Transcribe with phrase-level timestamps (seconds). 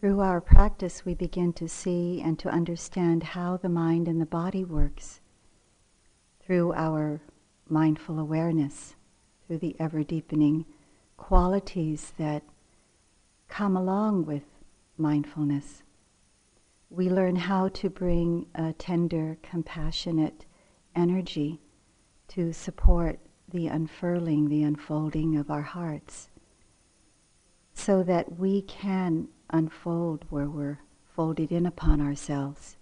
[0.00, 4.26] Through our practice, we begin to see and to understand how the mind and the
[4.26, 5.20] body works
[6.38, 7.20] through our
[7.68, 8.94] mindful awareness,
[9.44, 10.66] through the ever deepening
[11.16, 12.44] qualities that
[13.48, 14.44] come along with
[14.96, 15.82] mindfulness.
[16.90, 20.46] We learn how to bring a tender, compassionate
[20.94, 21.60] energy
[22.28, 23.18] to support
[23.48, 26.28] the unfurling, the unfolding of our hearts,
[27.78, 30.80] so that we can unfold where we're
[31.14, 32.76] folded in upon ourselves.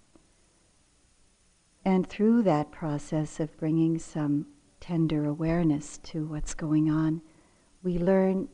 [1.84, 4.46] And through that process of bringing some
[4.80, 7.20] tender awareness to what's going on,
[7.82, 8.48] we learn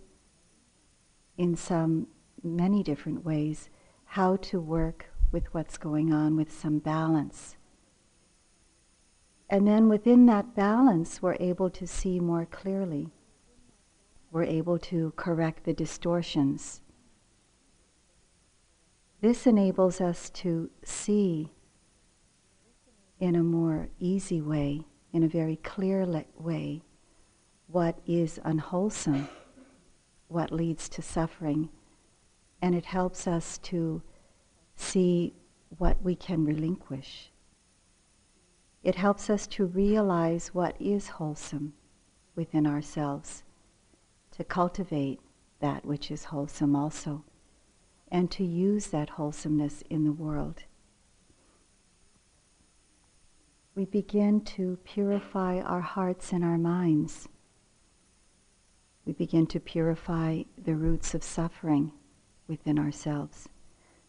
[1.38, 2.08] in some
[2.42, 3.70] many different ways
[4.04, 7.56] how to work with what's going on with some balance.
[9.48, 13.12] And then within that balance, we're able to see more clearly.
[14.32, 16.80] We're able to correct the distortions.
[19.20, 21.52] This enables us to see
[23.20, 26.82] in a more easy way, in a very clear le- way,
[27.66, 29.28] what is unwholesome,
[30.28, 31.68] what leads to suffering,
[32.62, 34.00] and it helps us to
[34.76, 35.34] see
[35.76, 37.30] what we can relinquish.
[38.82, 41.74] It helps us to realize what is wholesome
[42.34, 43.44] within ourselves,
[44.32, 45.20] to cultivate
[45.60, 47.24] that which is wholesome also,
[48.10, 50.64] and to use that wholesomeness in the world.
[53.74, 57.28] We begin to purify our hearts and our minds.
[59.06, 61.92] We begin to purify the roots of suffering
[62.46, 63.48] within ourselves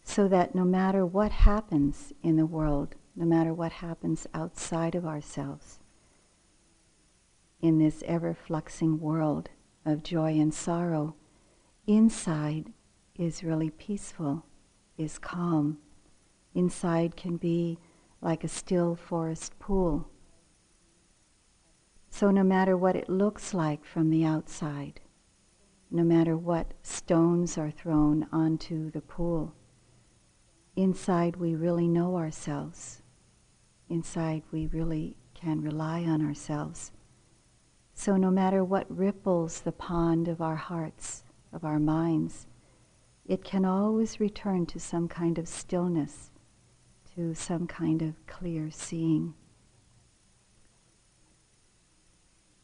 [0.03, 5.05] so that no matter what happens in the world, no matter what happens outside of
[5.05, 5.79] ourselves,
[7.61, 9.49] in this ever fluxing world
[9.85, 11.15] of joy and sorrow,
[11.87, 12.71] inside
[13.15, 14.45] is really peaceful,
[14.97, 15.77] is calm.
[16.55, 17.79] Inside can be
[18.21, 20.07] like a still forest pool.
[22.09, 25.01] So, no matter what it looks like from the outside,
[25.89, 29.55] no matter what stones are thrown onto the pool,
[30.75, 33.01] inside we really know ourselves.
[33.89, 36.91] Inside we really can rely on ourselves.
[37.93, 41.23] So no matter what ripples the pond of our hearts,
[41.53, 42.47] of our minds,
[43.25, 46.31] it can always return to some kind of stillness,
[47.15, 49.33] to some kind of clear seeing.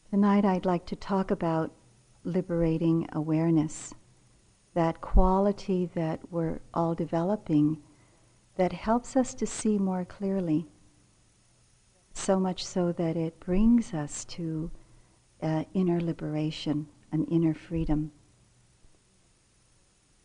[0.09, 1.72] Tonight I'd like to talk about
[2.23, 3.94] liberating awareness,
[4.73, 7.78] that quality that we're all developing
[8.57, 10.68] that helps us to see more clearly,
[12.12, 14.69] so much so that it brings us to
[15.41, 18.11] uh, inner liberation, an inner freedom.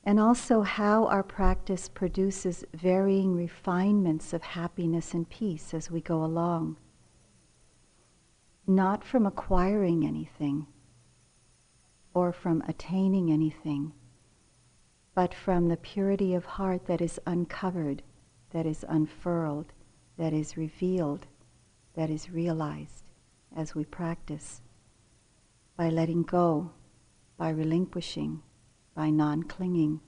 [0.05, 6.23] And also how our practice produces varying refinements of happiness and peace as we go
[6.23, 6.77] along.
[8.67, 10.67] Not from acquiring anything
[12.13, 13.93] or from attaining anything,
[15.15, 18.03] but from the purity of heart that is uncovered
[18.55, 19.73] that is unfurled,
[20.17, 21.27] that is revealed,
[21.97, 23.03] that is realized
[23.55, 24.63] as we practice.
[25.77, 26.71] By letting go,
[27.37, 28.43] by relinquishing,
[28.95, 30.01] by non clinging.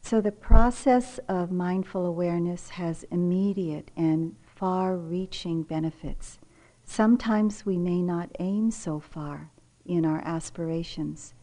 [0.00, 6.38] So the process of mindful awareness has immediate and far reaching benefits.
[6.84, 9.50] Sometimes we may not aim so far
[9.84, 11.34] in our aspirations.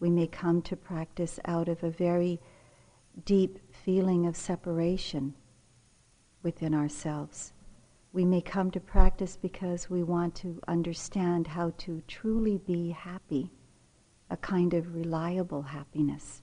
[0.00, 2.40] We may come to practice out of a very
[3.24, 5.34] deep feeling of separation
[6.42, 7.52] within ourselves.
[8.12, 13.50] We may come to practice because we want to understand how to truly be happy,
[14.30, 16.42] a kind of reliable happiness.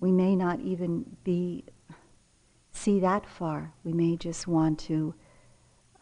[0.00, 1.64] We may not even be
[2.72, 3.72] see that far.
[3.84, 5.14] We may just want to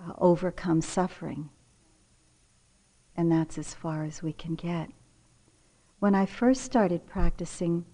[0.00, 1.50] uh, overcome suffering.
[3.17, 4.91] And that's as far as we can get.
[6.00, 7.85] When I first started practicing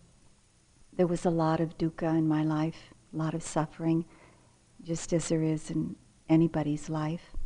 [0.98, 4.04] there was a lot of dukkha in my life, a lot of suffering,
[4.82, 5.96] just as there is in
[6.28, 7.36] anybody's life.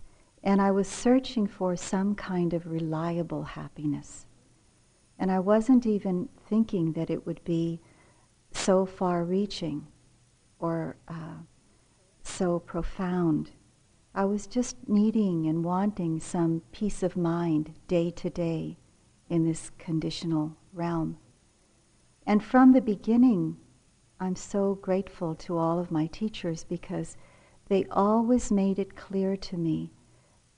[0.42, 4.26] And I was searching for some kind of reliable happiness.
[5.18, 7.80] And I wasn't even thinking that it would be
[8.50, 9.86] so far reaching
[10.58, 11.38] or uh,
[12.22, 13.50] so profound.
[14.14, 18.78] I was just needing and wanting some peace of mind day to day
[19.28, 21.18] in this conditional realm.
[22.26, 23.56] And from the beginning,
[24.22, 27.16] I'm so grateful to all of my teachers because
[27.66, 29.90] they always made it clear to me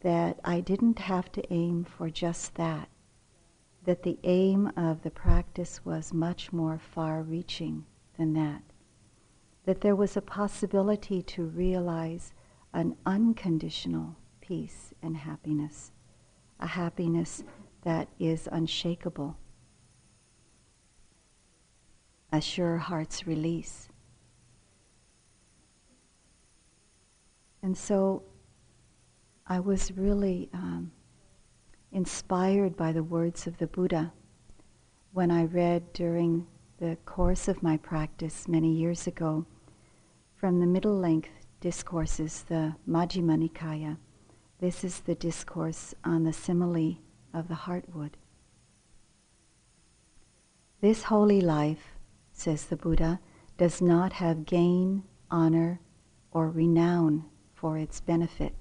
[0.01, 2.91] that I didn't have to aim for just that,
[3.87, 7.87] that the aim of the practice was much more far reaching
[8.19, 8.61] than that.
[9.65, 12.35] That there was a possibility to realize
[12.75, 15.91] an unconditional peace and happiness,
[16.61, 17.43] a happiness
[17.81, 19.39] that is unshakable,
[22.37, 23.89] a sure heart's release.
[27.63, 28.23] And so
[29.47, 30.93] I was really um,
[31.93, 34.13] inspired by the words of the Buddha
[35.13, 36.47] when I read during
[36.79, 39.47] the course of my practice many years ago
[40.35, 41.31] from the middle length
[41.61, 43.97] discourses, the Majjhima Nikaya.
[44.61, 46.97] This is the discourse on the simile
[47.33, 48.11] of the heartwood.
[50.81, 51.94] This holy life,
[52.35, 53.21] says the Buddha,
[53.57, 55.81] does not have gain, honor,
[56.33, 58.55] or renown for its benefit.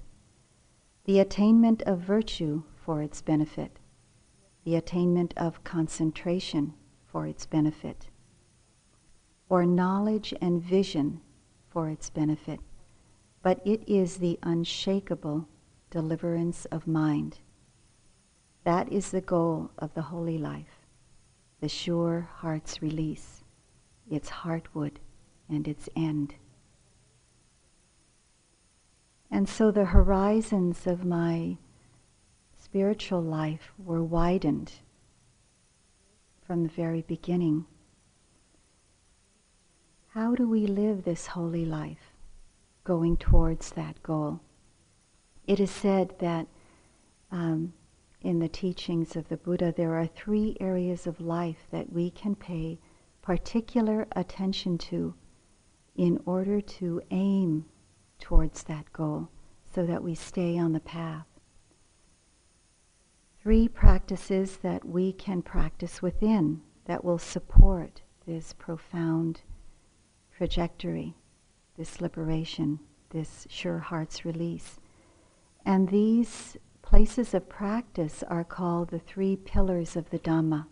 [1.04, 3.78] The attainment of virtue for its benefit,
[4.64, 6.72] the attainment of concentration
[7.04, 8.08] for its benefit,
[9.50, 11.20] or knowledge and vision
[11.68, 12.60] for its benefit,
[13.42, 15.46] but it is the unshakable
[15.90, 17.40] deliverance of mind.
[18.64, 20.86] That is the goal of the holy life,
[21.60, 23.43] the sure heart's release,
[24.10, 24.96] its heartwood
[25.48, 26.34] and its end.
[29.30, 31.56] And so the horizons of my
[32.56, 34.72] spiritual life were widened
[36.46, 37.66] from the very beginning.
[40.08, 42.12] How do we live this holy life
[42.84, 44.40] going towards that goal?
[45.46, 46.46] It is said that
[47.32, 47.72] um,
[48.22, 52.34] in the teachings of the Buddha, there are three areas of life that we can
[52.34, 52.78] pay
[53.24, 55.14] particular attention to
[55.96, 57.64] in order to aim
[58.18, 59.28] towards that goal
[59.74, 61.26] so that we stay on the path
[63.44, 69.42] three practices that we can practice within that will support this profound
[70.34, 71.14] trajectory,
[71.76, 72.80] this liberation,
[73.10, 74.80] this sure heart's release.
[75.66, 80.64] And these places of practice are called the three pillars of the Dhamma.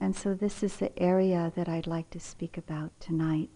[0.00, 3.50] And so this is the area that I'd like to speak about tonight.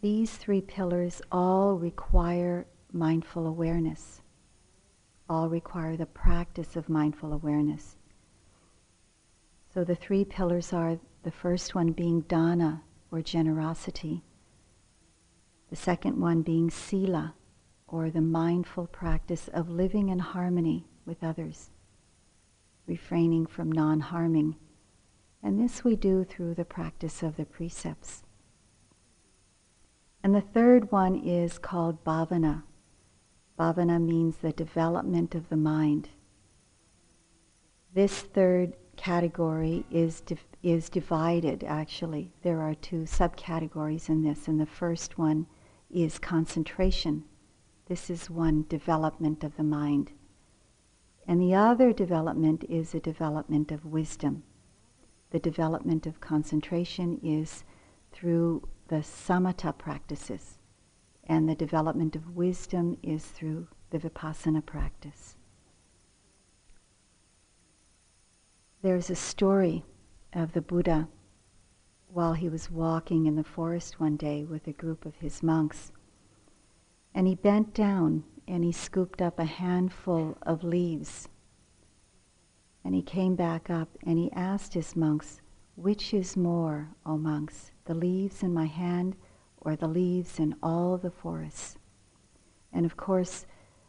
[0.00, 4.20] These three pillars all require mindful awareness
[5.28, 7.96] all require the practice of mindful awareness.
[9.72, 14.22] So the three pillars are the first one being dana, or generosity,
[15.70, 17.34] the second one being sila,
[17.88, 21.70] or the mindful practice of living in harmony with others,
[22.86, 24.56] refraining from non harming.
[25.42, 28.22] And this we do through the practice of the precepts.
[30.22, 32.62] And the third one is called bhavana,
[33.58, 36.08] Bhavana means the development of the mind.
[37.94, 42.32] This third category is, di- is divided, actually.
[42.42, 45.46] There are two subcategories in this, and the first one
[45.88, 47.24] is concentration.
[47.86, 50.10] This is one development of the mind.
[51.26, 54.42] And the other development is a development of wisdom.
[55.30, 57.64] The development of concentration is
[58.12, 60.58] through the samatha practices
[61.26, 65.36] and the development of wisdom is through the vipassana practice.
[68.82, 69.84] There's a story
[70.32, 71.08] of the Buddha
[72.08, 75.90] while he was walking in the forest one day with a group of his monks.
[77.14, 81.28] And he bent down and he scooped up a handful of leaves.
[82.84, 85.40] And he came back up and he asked his monks,
[85.76, 89.16] Which is more, O monks, the leaves in my hand
[89.64, 91.76] or the leaves in all the forests.
[92.72, 93.46] And of course,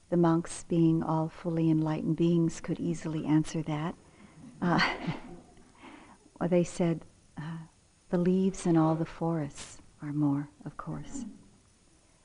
[0.09, 3.95] the monks, being all fully enlightened beings, could easily answer that.
[4.61, 4.79] Uh,
[6.39, 7.01] well, they said,
[7.37, 7.57] uh,
[8.09, 11.25] the leaves in all the forests are more, of course.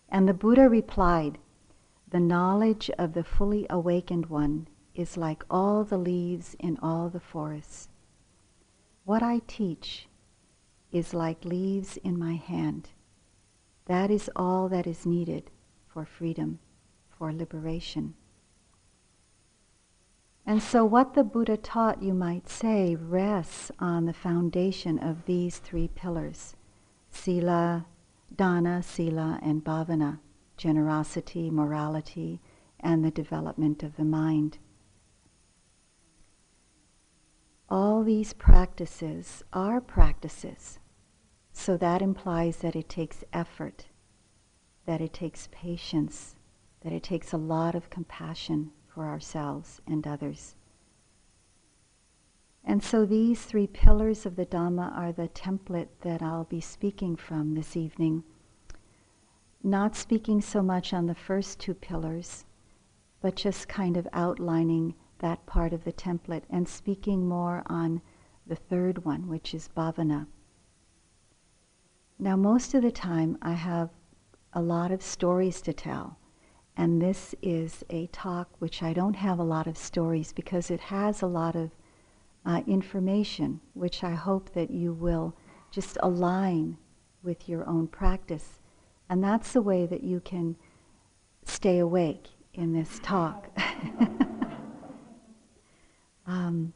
[0.09, 1.39] And the Buddha replied,
[2.11, 7.21] the knowledge of the fully awakened one is like all the leaves in all the
[7.21, 7.89] forests.
[9.05, 10.09] What I teach
[10.91, 12.91] is like leaves in my hand.
[13.87, 15.51] That is all that is needed
[15.87, 16.59] for freedom,
[17.09, 18.15] for liberation.
[20.45, 25.59] And so, what the Buddha taught, you might say, rests on the foundation of these
[25.59, 26.57] three pillars
[27.13, 27.87] sila,
[28.35, 30.19] dana, sila, and bhavana
[30.61, 32.39] generosity, morality,
[32.79, 34.59] and the development of the mind.
[37.71, 40.79] All these practices are practices
[41.53, 43.87] so that implies that it takes effort,
[44.85, 46.37] that it takes patience,
[46.83, 50.57] that it takes a lot of compassion for ourselves and others
[52.65, 57.17] And so these three pillars of the Dhamma are the template that I'll be speaking
[57.17, 58.23] from this evening.
[59.63, 62.45] Not speaking so much on the first two pillars,
[63.21, 68.01] but just kind of outlining that part of the template and speaking more on
[68.47, 70.27] the third one, which is bhavana.
[72.19, 73.91] Now, most of the time, I have
[74.53, 76.19] a lot of stories to tell.
[76.77, 80.81] And this is a talk which I don't have a lot of stories because it
[80.81, 81.71] has a lot of
[82.47, 85.37] uh, information, which I hope that you will
[85.71, 86.79] just align
[87.23, 88.60] with your own practice.
[89.11, 90.57] And that's the way that you can
[91.45, 93.51] stay awake in this talk.
[96.29, 96.73] um,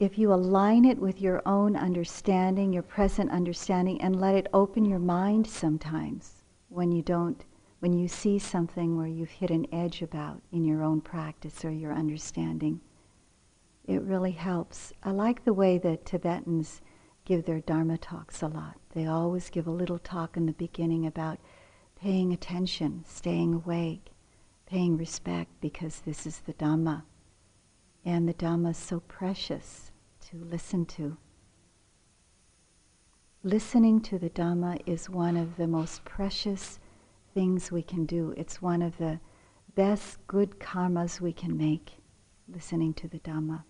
[0.00, 4.84] if you align it with your own understanding, your present understanding, and let it open
[4.84, 7.44] your mind sometimes when you don't,
[7.78, 11.70] when you see something where you've hit an edge about in your own practice or
[11.70, 12.80] your understanding,
[13.86, 14.92] it really helps.
[15.04, 16.80] I like the way that Tibetans
[17.24, 18.76] give their Dharma talks a lot.
[18.94, 21.38] They always give a little talk in the beginning about
[22.00, 24.10] paying attention, staying awake,
[24.66, 27.02] paying respect because this is the Dhamma.
[28.04, 29.90] And the Dhamma is so precious
[30.30, 31.16] to listen to.
[33.42, 36.78] Listening to the Dhamma is one of the most precious
[37.34, 38.34] things we can do.
[38.36, 39.20] It's one of the
[39.74, 41.92] best good karmas we can make,
[42.48, 43.64] listening to the Dhamma.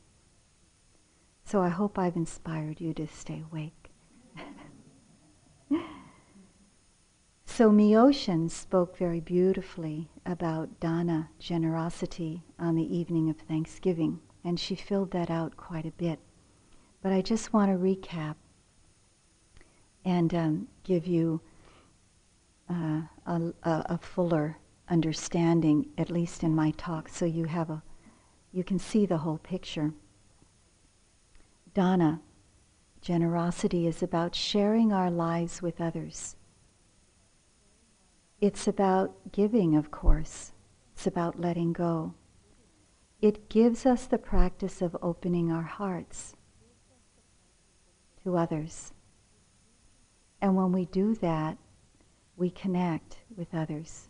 [1.45, 3.91] So I hope I've inspired you to stay awake.
[7.45, 14.75] so Myoshin spoke very beautifully about dana, generosity, on the evening of Thanksgiving, and she
[14.75, 16.19] filled that out quite a bit.
[17.03, 18.37] But I just want to recap
[20.05, 21.43] and um, give you
[22.71, 24.59] uh, a, a, fuller
[24.89, 27.83] understanding, at least in my talk, so you have a,
[28.53, 29.93] you can see the whole picture.
[31.75, 32.23] Dana,
[33.01, 36.37] generosity, is about sharing our lives with others.
[38.41, 40.53] It's about giving, of course.
[40.95, 42.15] It's about letting go.
[43.21, 46.37] It gives us the practice of opening our hearts
[48.23, 48.93] to others.
[50.41, 51.59] And when we do that,
[52.37, 54.09] we connect with others.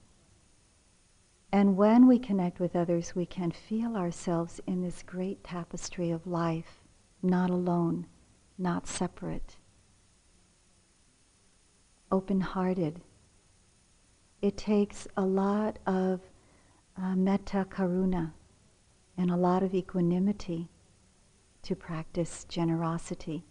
[1.50, 6.26] And when we connect with others, we can feel ourselves in this great tapestry of
[6.26, 6.83] life
[7.24, 8.06] not alone,
[8.58, 9.56] not separate,
[12.12, 13.00] open hearted.
[14.42, 16.20] It takes a lot of
[16.96, 18.32] uh, metta karuna
[19.16, 20.68] and a lot of equanimity
[21.62, 23.44] to practice generosity.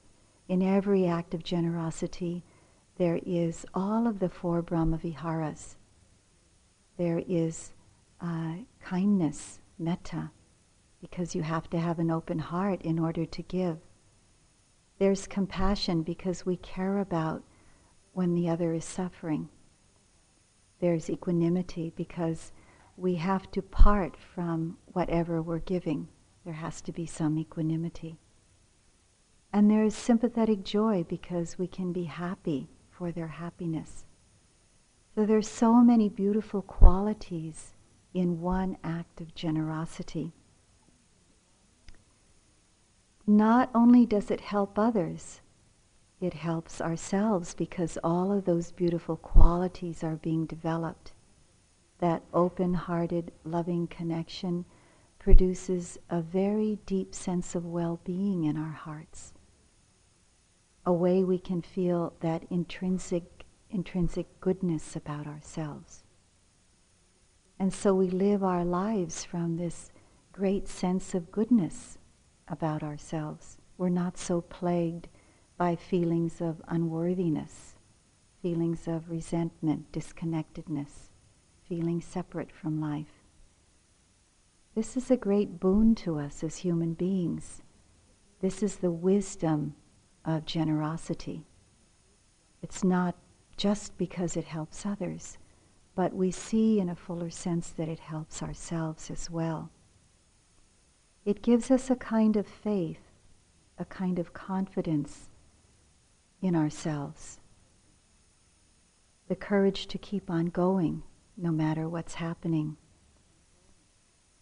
[0.47, 2.43] In every act of generosity,
[2.97, 5.75] there is all of the four Brahma Viharas.
[6.97, 7.71] There is
[8.21, 10.31] uh, kindness, metta,
[11.03, 13.77] because you have to have an open heart in order to give.
[14.99, 17.43] There's compassion because we care about
[18.13, 19.49] when the other is suffering.
[20.79, 22.53] There's equanimity because
[22.95, 26.07] we have to part from whatever we're giving.
[26.45, 28.17] There has to be some equanimity.
[29.51, 34.05] And there's sympathetic joy because we can be happy for their happiness.
[35.15, 37.73] So there's so many beautiful qualities
[38.13, 40.31] in one act of generosity
[43.25, 45.41] not only does it help others,
[46.19, 51.13] it helps ourselves because all of those beautiful qualities are being developed.
[51.99, 54.65] That open hearted, loving connection
[55.19, 59.33] produces a very deep sense of well being in our hearts.
[60.85, 66.03] A way we can feel that intrinsic, intrinsic goodness about ourselves.
[67.57, 69.91] And so we live our lives from this
[70.33, 71.97] great sense of goodness
[72.53, 73.57] about ourselves.
[73.77, 75.07] We're not so plagued
[75.57, 77.73] by feelings of unworthiness,
[78.43, 81.09] feelings of resentment, disconnectedness,
[81.67, 83.23] feeling separate from life.
[84.75, 87.63] This is a great boon to us as human beings.
[88.39, 89.75] This is the wisdom
[90.23, 91.45] of generosity.
[92.61, 93.15] It's not
[93.57, 95.39] just because it helps others,
[95.95, 99.71] but we see in a fuller sense that it helps ourselves as well.
[101.25, 102.99] It gives us a kind of faith,
[103.77, 105.29] a kind of confidence
[106.41, 107.39] in ourselves,
[109.29, 111.03] the courage to keep on going
[111.37, 112.75] no matter what's happening.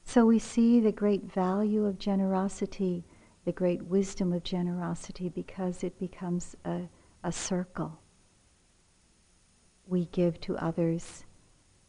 [0.03, 3.05] So we see the great value of generosity,
[3.45, 6.89] the great wisdom of generosity, because it becomes a,
[7.23, 7.99] a circle.
[9.85, 11.25] We give to others,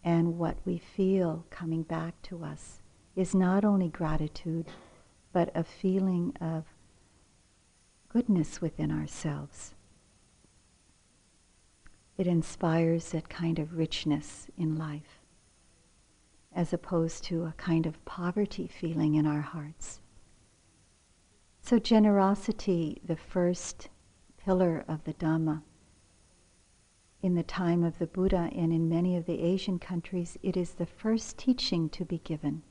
[0.05, 2.82] and what we feel coming back to us
[3.15, 4.67] is not only gratitude,
[5.33, 6.65] but a feeling of
[8.09, 9.75] goodness within ourselves.
[12.19, 15.21] It inspires that kind of richness in life,
[16.55, 20.01] as opposed to a kind of poverty feeling in our hearts.
[21.63, 23.89] So, generosity, the first
[24.37, 25.63] pillar of the Dhamma,
[27.23, 30.73] in the time of the Buddha and in many of the Asian countries, it is
[30.73, 32.63] the first teaching to be given.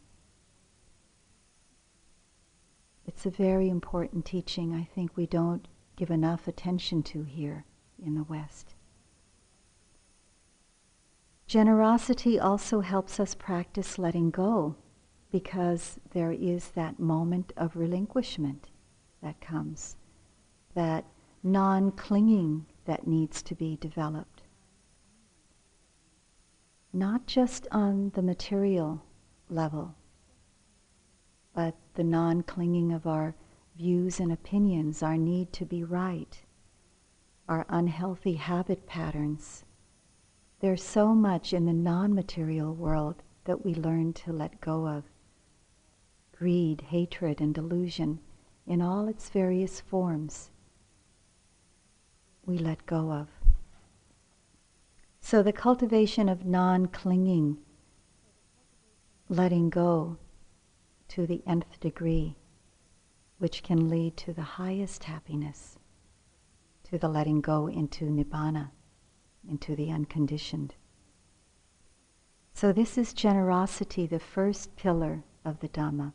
[3.13, 7.65] It's a very important teaching I think we don't give enough attention to here
[8.01, 8.73] in the West.
[11.45, 14.77] Generosity also helps us practice letting go
[15.29, 18.69] because there is that moment of relinquishment
[19.21, 19.97] that comes,
[20.73, 21.03] that
[21.43, 24.43] non clinging that needs to be developed.
[26.93, 29.03] Not just on the material
[29.49, 29.95] level,
[31.53, 33.35] but the non clinging of our
[33.75, 36.43] views and opinions, our need to be right,
[37.47, 39.65] our unhealthy habit patterns.
[40.59, 45.03] There's so much in the non material world that we learn to let go of
[46.41, 48.19] greed, hatred, and delusion
[48.65, 50.49] in all its various forms.
[52.45, 53.27] We let go of.
[55.19, 57.57] So the cultivation of non clinging,
[59.29, 60.17] letting go,
[61.11, 62.37] to the nth degree,
[63.37, 65.77] which can lead to the highest happiness,
[66.85, 68.71] to the letting go into nibbana,
[69.45, 70.73] into the unconditioned.
[72.53, 76.13] So, this is generosity, the first pillar of the Dhamma.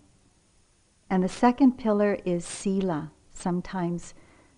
[1.10, 4.14] And the second pillar is sila, sometimes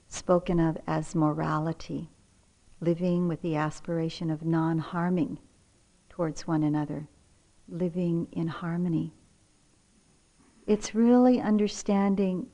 [0.07, 2.11] spoken of as morality,
[2.81, 5.41] living with the aspiration of non harming
[6.09, 7.09] towards one another,
[7.69, 9.18] living in harmony.
[10.69, 12.49] It's really understanding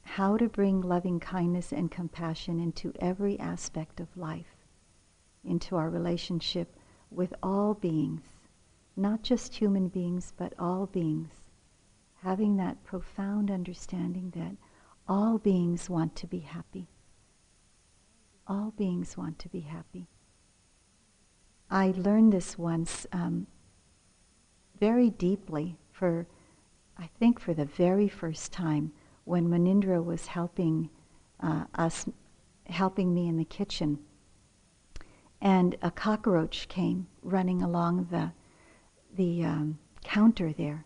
[0.00, 4.56] how to bring loving kindness and compassion into every aspect of life,
[5.44, 6.74] into our relationship
[7.10, 8.22] with all beings,
[8.96, 11.32] not just human beings, but all beings.
[12.22, 14.56] Having that profound understanding that
[15.06, 16.88] all beings want to be happy.
[18.46, 20.06] All beings want to be happy.
[21.70, 23.48] I learned this once um,
[24.80, 26.26] very deeply for
[26.98, 28.92] I think for the very first time
[29.24, 30.90] when Munindra was helping
[31.40, 32.06] uh, us,
[32.66, 33.98] helping me in the kitchen.
[35.40, 38.32] And a cockroach came running along the,
[39.14, 40.84] the um, counter there.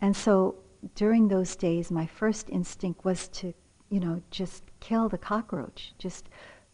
[0.00, 0.56] And so
[0.94, 3.52] during those days, my first instinct was to,
[3.88, 6.28] you know, just kill the cockroach, just,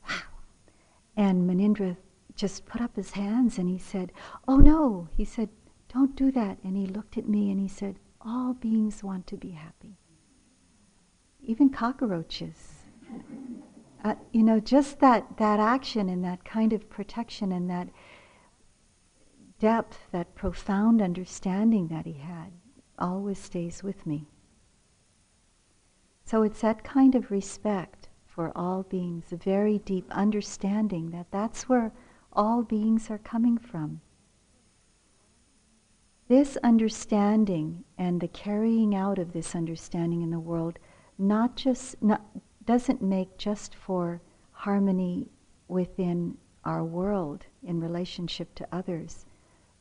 [1.16, 1.96] and Munindra
[2.34, 4.12] just put up his hands and he said,
[4.46, 5.48] Oh no, he said,
[5.92, 6.58] don't do that.
[6.62, 9.96] And he looked at me and he said, all beings want to be happy.
[11.42, 12.86] Even cockroaches.
[14.04, 17.88] Uh, you know, just that, that action and that kind of protection and that
[19.58, 22.52] depth, that profound understanding that he had,
[22.98, 24.26] always stays with me.
[26.24, 31.68] So it's that kind of respect for all beings, a very deep understanding that that's
[31.68, 31.92] where
[32.32, 34.00] all beings are coming from.
[36.28, 40.78] This understanding and the carrying out of this understanding in the world
[41.18, 42.22] not just not,
[42.64, 45.28] doesn't make just for harmony
[45.68, 49.24] within our world in relationship to others,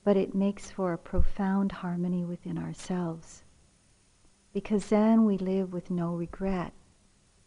[0.04, 3.44] but it makes for a profound harmony within ourselves.
[4.54, 6.74] Because then we live with no regret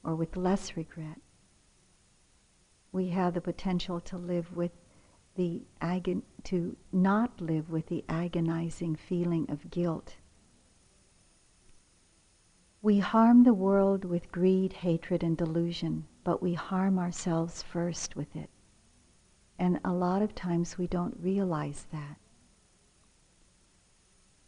[0.03, 1.21] or with less regret.
[2.91, 4.73] We have the potential to live with
[5.38, 10.16] the agon- to not live with the agonizing feeling of guilt.
[12.83, 18.35] We harm the world with greed, hatred, and delusion, but we harm ourselves first with
[18.35, 18.51] it.
[19.61, 22.18] And a lot of times we don't realize that.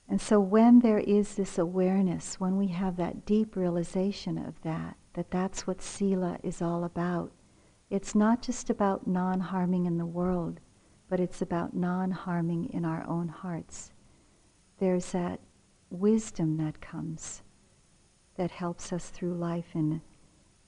[0.09, 4.96] And so when there is this awareness, when we have that deep realization of that,
[5.12, 7.31] that that's what Sila is all about,
[7.90, 10.59] it's not just about non-harming in the world,
[11.11, 13.90] but it's about non harming in our own hearts.
[14.79, 15.40] There's that
[15.90, 17.42] wisdom that comes
[18.37, 20.01] that helps us through life in,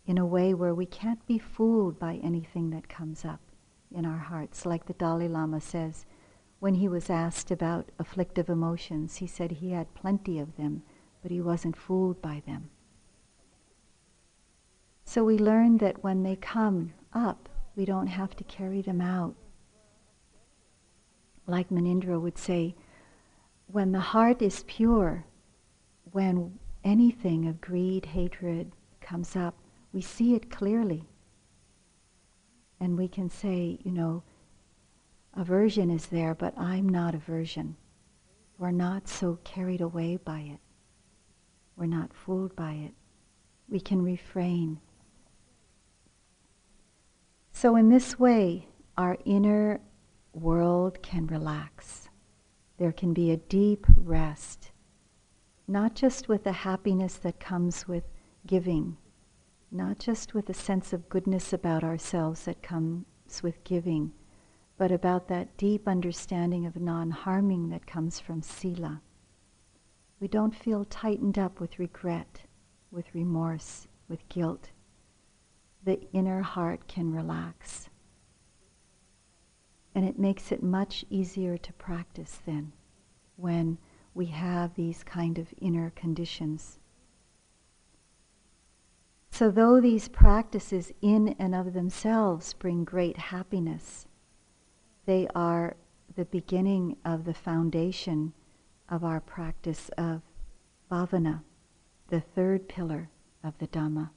[0.05, 3.40] in a way where we can't be fooled by anything that comes up
[3.94, 4.66] in our hearts.
[4.66, 6.05] Like the Dalai Lama says,
[6.59, 10.83] when he was asked about afflictive emotions, he said he had plenty of them,
[11.22, 12.68] but he wasn't fooled by them.
[15.05, 19.35] So we learn that when they come up, we don't have to carry them out
[21.46, 22.74] like Munindra would say,
[23.66, 25.24] when the heart is pure,
[26.11, 29.55] when anything of greed, hatred comes up,
[29.92, 31.05] we see it clearly.
[32.81, 34.22] And we can say, you know,
[35.35, 37.76] aversion is there, but I'm not aversion.
[38.59, 40.61] We're not so carried away by it.
[41.76, 42.94] We're not fooled by it.
[43.68, 44.81] We can refrain.
[47.52, 49.81] So, in this way, our inner
[50.33, 52.09] world can relax.
[52.79, 54.73] There can be a deep rest,
[55.68, 58.05] not just with the happiness that comes with
[58.47, 58.97] giving,
[59.71, 63.05] not just with a sense of goodness about ourselves that comes
[63.42, 64.12] with giving,
[64.77, 69.01] but about that deep understanding of non harming that comes from Sila.
[70.18, 72.42] We don't feel tightened up with regret,
[72.90, 74.71] with remorse, with guilt.
[75.85, 77.88] The inner heart can relax.
[79.94, 82.72] And it makes it much easier to practice then
[83.37, 83.78] when
[84.14, 86.78] we have these kind of inner conditions.
[89.31, 94.07] So, though these practices in and of themselves bring great happiness,
[95.07, 95.76] they are
[96.14, 98.35] the beginning of the foundation
[98.88, 100.20] of our practice of
[100.90, 101.42] bhavana,
[102.09, 103.09] the third pillar
[103.42, 104.11] of the Dhamma,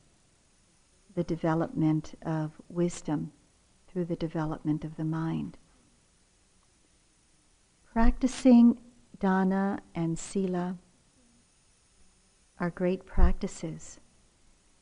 [1.16, 3.32] the development of wisdom
[3.88, 5.58] through the development of the mind.
[7.96, 8.78] Practicing
[9.22, 10.76] dana and sila
[12.60, 14.02] are great practices,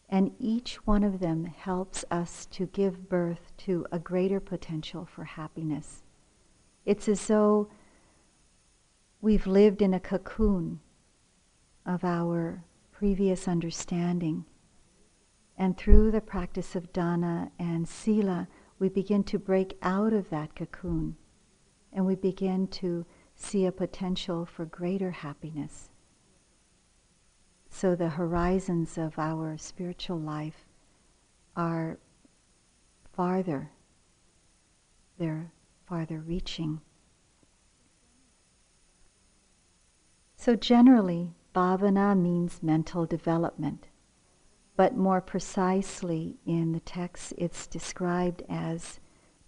[0.10, 5.26] and each one of them helps us to give birth to a greater potential for
[5.26, 6.02] happiness.
[6.86, 7.70] It's as though
[9.22, 10.80] we've lived in a cocoon
[11.86, 14.44] of our previous understanding.
[15.56, 18.48] And through the practice of dana and sila,
[18.80, 21.16] we begin to break out of that cocoon
[21.94, 25.90] and we begin to see a potential for greater happiness.
[27.70, 30.66] So the horizons of our spiritual life
[31.56, 31.98] are
[33.16, 33.72] farther,
[35.18, 35.52] they're
[35.88, 36.82] farther reaching.
[40.36, 43.88] So generally, bhavana means mental development,
[44.76, 49.00] but more precisely in the text it's described as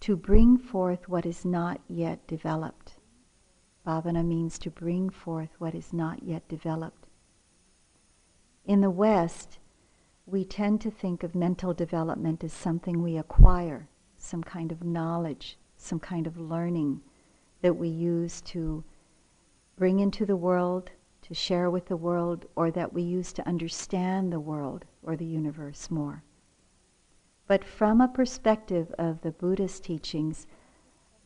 [0.05, 2.93] to bring forth what is not yet developed.
[3.87, 7.07] Bhavana means to bring forth what is not yet developed.
[8.65, 9.57] In the West,
[10.27, 15.57] we tend to think of mental development as something we acquire, some kind of knowledge,
[15.75, 17.01] some kind of learning
[17.63, 18.83] that we use to
[19.75, 20.91] bring into the world,
[21.23, 25.25] to share with the world, or that we use to understand the world or the
[25.25, 26.23] universe more.
[27.47, 30.47] But from a perspective of the Buddhist teachings,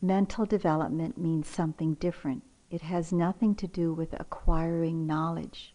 [0.02, 2.42] mental development means something different.
[2.70, 5.74] It has nothing to do with acquiring knowledge.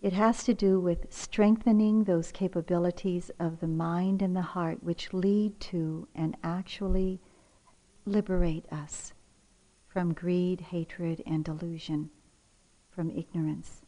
[0.00, 5.12] It has to do with strengthening those capabilities of the mind and the heart which
[5.12, 7.20] lead to and actually
[8.04, 9.12] liberate us
[9.86, 12.10] from greed, hatred, and delusion,
[12.90, 13.82] from ignorance.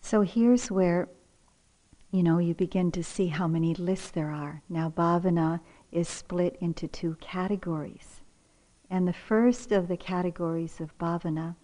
[0.00, 1.08] So here's where,
[2.10, 4.62] you know, you begin to see how many lists there are.
[4.68, 5.60] Now, bhavana
[5.92, 8.20] is split into two categories.
[8.90, 11.54] And the first of the categories of bhavana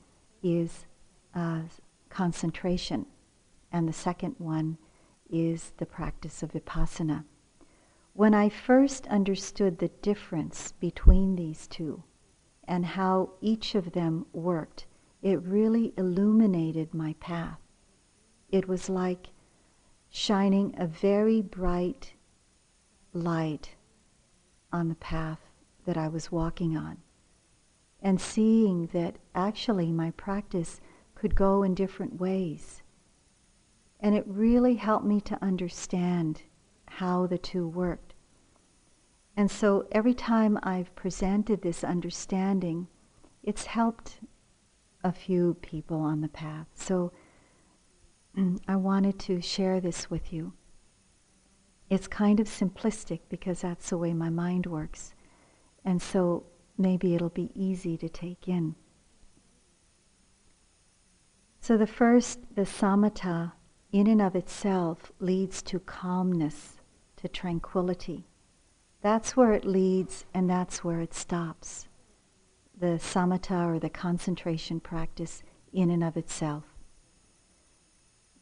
[0.42, 0.86] is
[1.34, 1.62] uh,
[2.10, 3.06] concentration.
[3.72, 4.78] And the second one
[5.28, 7.24] is the practice of vipassana.
[8.12, 12.04] When I first understood the difference between these two
[12.68, 14.86] and how each of them worked,
[15.22, 17.58] it really illuminated my path.
[18.48, 19.28] It was like
[20.16, 22.14] shining a very bright
[23.12, 23.74] light
[24.72, 25.40] on the path
[25.84, 26.96] that I was walking on
[28.00, 30.80] and seeing that actually my practice
[31.14, 32.82] could go in different ways.
[34.00, 36.40] And it really helped me to understand
[36.86, 38.14] how the two worked.
[39.36, 42.88] And so every time I've presented this understanding,
[43.42, 44.20] it's helped
[45.04, 46.68] a few people on the path.
[46.72, 47.12] So
[48.36, 50.52] Mm, I wanted to share this with you.
[51.88, 55.14] It's kind of simplistic because that's the way my mind works.
[55.84, 56.44] And so
[56.76, 58.74] maybe it'll be easy to take in.
[61.60, 63.52] So the first, the samatha,
[63.92, 66.76] in and of itself leads to calmness,
[67.16, 68.26] to tranquility.
[69.00, 71.88] That's where it leads and that's where it stops.
[72.78, 76.75] The samatha or the concentration practice in and of itself.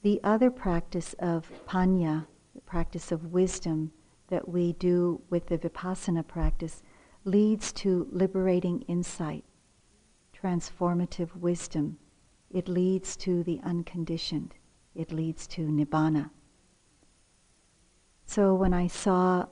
[0.05, 3.91] The other practice of panya, the practice of wisdom
[4.29, 6.83] that we do with the vipassana practice,
[7.25, 9.45] leads to liberating insight,
[10.39, 11.97] transformative wisdom
[12.51, 14.55] It leads to the unconditioned.
[14.95, 16.29] It leads to nibbana.
[18.27, 19.47] So when I saw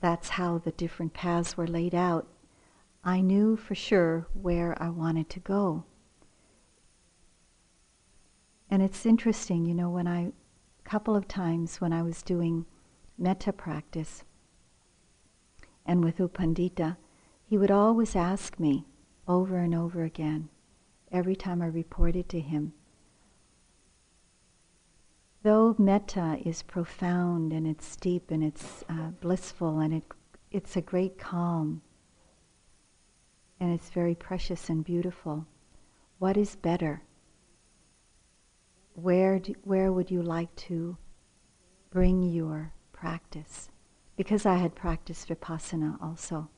[0.00, 2.28] that's how the different paths were laid out,
[3.02, 5.84] I knew for sure where I wanted to go.
[8.74, 12.66] And it's interesting, you know, when I, a couple of times when I was doing
[13.16, 14.24] metta practice
[15.86, 16.96] and with U Pandita,
[17.44, 18.84] he would always ask me
[19.28, 20.48] over and over again,
[21.12, 22.72] every time I reported to him,
[25.44, 30.02] though metta is profound and it's deep and it's uh, blissful and it,
[30.50, 31.80] it's a great calm
[33.60, 35.46] and it's very precious and beautiful,
[36.18, 37.04] what is better?
[38.94, 40.96] Where, do, where would you like to
[41.90, 43.68] bring your practice?
[44.16, 46.48] Because I had practiced vipassana also.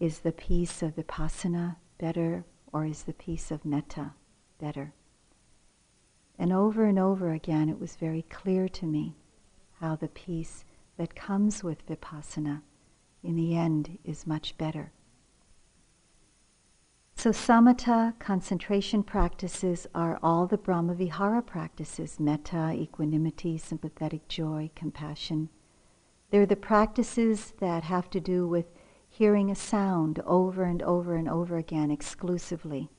[0.00, 4.14] Is the peace of vipassana better or is the peace of metta
[4.58, 4.94] better?
[6.38, 9.14] And over and over again, it was very clear to me
[9.80, 10.64] how the peace
[10.96, 12.62] that comes with vipassana
[13.22, 14.92] in the end is much better.
[17.16, 25.48] So, samatha concentration practices are all the Brahmavihara practices metta, equanimity, sympathetic joy, compassion.
[26.30, 28.66] They're the practices that have to do with
[29.08, 32.90] hearing a sound over and over and over again exclusively.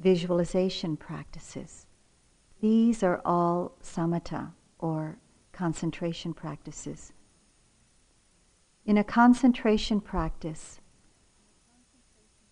[0.00, 1.86] Visualization practices.
[2.60, 5.18] These are all samatha or
[5.52, 7.12] concentration practices.
[8.86, 10.77] In a concentration practice,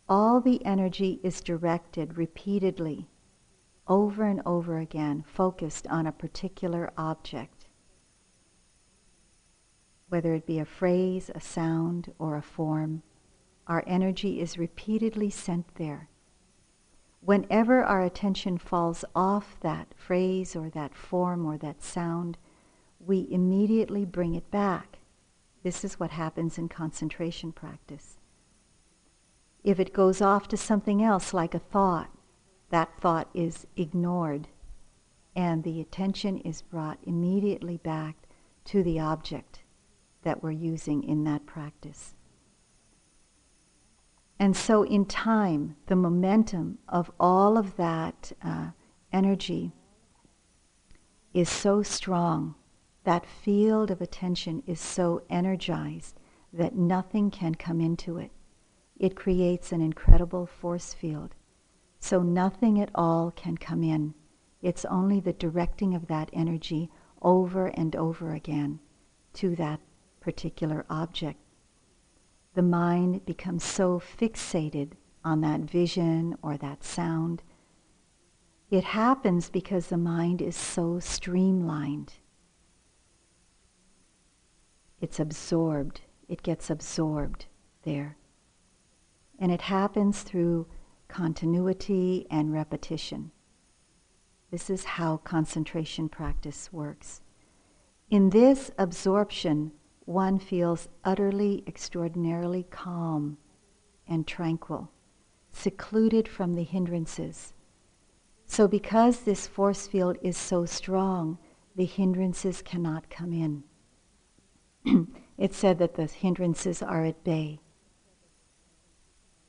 [0.09, 3.09] all the energy is directed repeatedly,
[3.89, 7.67] over and over again, focused on a particular object.
[10.09, 13.03] Whether it be a phrase, a sound, or a form,
[13.67, 16.09] our energy is repeatedly sent there.
[17.21, 22.39] Whenever our attention falls off that phrase or that form or that sound,
[23.01, 24.99] we immediately bring it back.
[25.65, 28.16] This is what happens in concentration practice.
[29.67, 32.09] If it goes off to something else, like a thought,
[32.71, 34.47] that thought is ignored
[35.35, 38.29] and the attention is brought immediately back
[38.67, 39.65] to the object
[40.23, 42.15] that we're using in that practice.
[44.39, 48.71] And so, in time, the momentum of all of that uh,
[49.13, 49.73] energy
[51.35, 52.55] is so strong,
[53.03, 56.21] that field of attention is so energized
[56.53, 58.31] that nothing can come into it
[58.99, 61.35] it creates an incredible force field.
[62.01, 64.15] So nothing at all can come in.
[64.63, 66.91] It's only the directing of that energy
[67.23, 68.81] over and over again
[69.35, 69.81] to that
[70.21, 71.39] particular object.
[72.55, 74.93] The mind becomes so fixated
[75.25, 77.43] on that vision or that sound.
[78.71, 82.15] It happens because the mind is so streamlined.
[85.01, 86.01] It's absorbed.
[86.29, 87.47] It gets absorbed
[87.83, 88.17] there.
[89.39, 90.67] And it happens through
[91.09, 93.31] continuity and repetition.
[94.51, 97.21] This is how concentration practice works.
[98.09, 99.73] In this absorption,
[100.05, 103.39] one feels utterly, extraordinarily calm
[104.07, 104.91] and tranquil,
[105.51, 107.53] secluded from the hindrances.
[108.47, 111.39] So, because this force field is so strong,
[111.75, 113.65] the hindrances cannot come in.
[115.39, 117.61] it's said that the hindrances are at bay.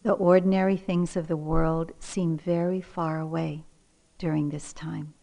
[0.08, 3.66] The ordinary things of the world seem very far away
[4.18, 5.14] during this time.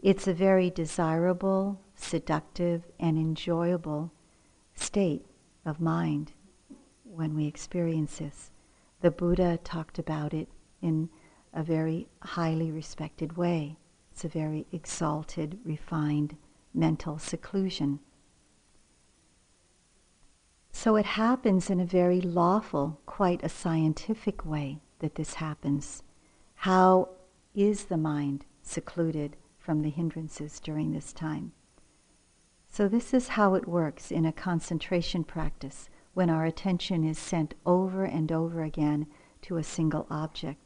[0.00, 4.10] It's a very desirable, seductive, and enjoyable
[4.74, 5.26] state
[5.66, 6.32] of mind
[7.04, 8.50] when we experience this.
[9.02, 10.48] The Buddha talked about it
[10.80, 11.10] in
[11.52, 13.76] a very highly respected way.
[14.10, 16.38] It's a very exalted, refined
[16.72, 18.00] mental seclusion.
[20.72, 26.02] So it happens in a very lawful, quite a scientific way that this happens.
[26.54, 27.10] How
[27.54, 31.52] is the mind secluded from the hindrances during this time?
[32.68, 37.54] So, this is how it works in a concentration practice when our attention is sent
[37.66, 39.06] over and over again
[39.42, 40.58] to a single object.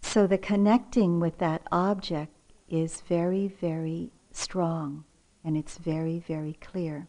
[0.00, 2.32] So, the connecting with that object
[2.68, 5.04] is very, very strong
[5.44, 7.08] and it's very, very clear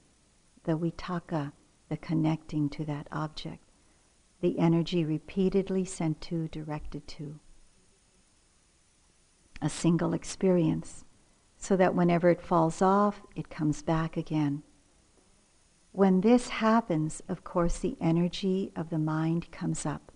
[0.66, 1.52] the vitakka,
[1.90, 3.64] the connecting to that object,
[4.42, 7.40] the energy repeatedly sent to, directed to.
[9.62, 11.06] A single experience,
[11.58, 14.64] so that whenever it falls off, it comes back again.
[15.92, 20.12] When this happens, of course, the energy of the mind comes up.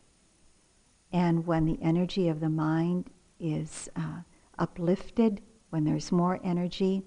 [1.11, 3.09] And when the energy of the mind
[3.39, 4.21] is uh,
[4.59, 7.03] uplifted, when there's more energy,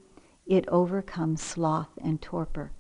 [0.47, 2.73] it overcomes sloth and torpor.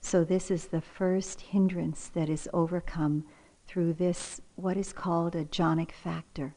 [0.00, 3.24] So, this is the first hindrance that is overcome
[3.66, 6.54] through this, what is called a jhanic factor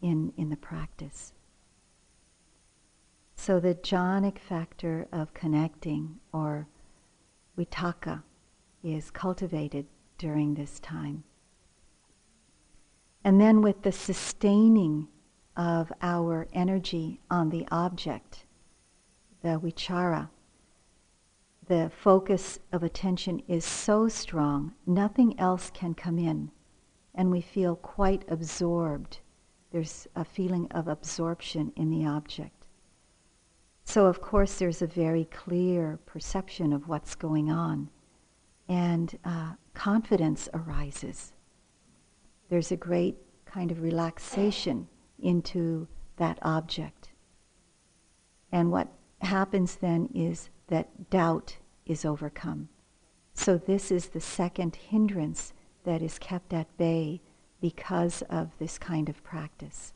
[0.00, 1.32] in, in the practice.
[3.36, 6.68] So, the jhanic factor of connecting, or
[7.58, 8.22] vitakka,
[8.82, 11.24] is cultivated during this time.
[13.24, 15.08] And then, with the sustaining
[15.56, 18.46] of our energy on the object,
[19.42, 20.30] the vichara,
[21.68, 26.50] the focus of attention is so strong, nothing else can come in,
[27.14, 29.20] and we feel quite absorbed.
[29.70, 32.66] There's a feeling of absorption in the object.
[33.84, 37.90] So, of course, there's a very clear perception of what's going on,
[38.68, 41.32] and uh, confidence arises.
[42.48, 44.88] There's a great kind of relaxation
[45.20, 47.10] into that object.
[48.50, 48.88] And what
[49.20, 52.70] happens then is that doubt is overcome.
[53.34, 55.52] So, this is the second hindrance
[55.84, 57.20] that is kept at bay
[57.60, 59.92] because of this kind of practice.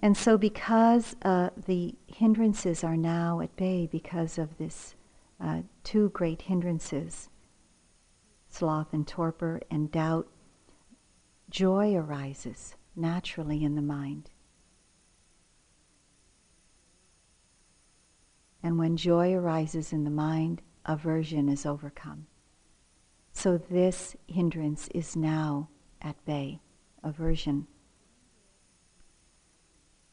[0.00, 4.94] And so, because uh, the hindrances are now at bay because of this
[5.38, 7.28] uh, two great hindrances,
[8.48, 10.28] sloth and torpor and doubt,
[11.50, 14.30] joy arises naturally in the mind.
[18.64, 22.26] And when joy arises in the mind, aversion is overcome.
[23.30, 25.68] So this hindrance is now
[26.00, 26.60] at bay,
[27.02, 27.66] aversion.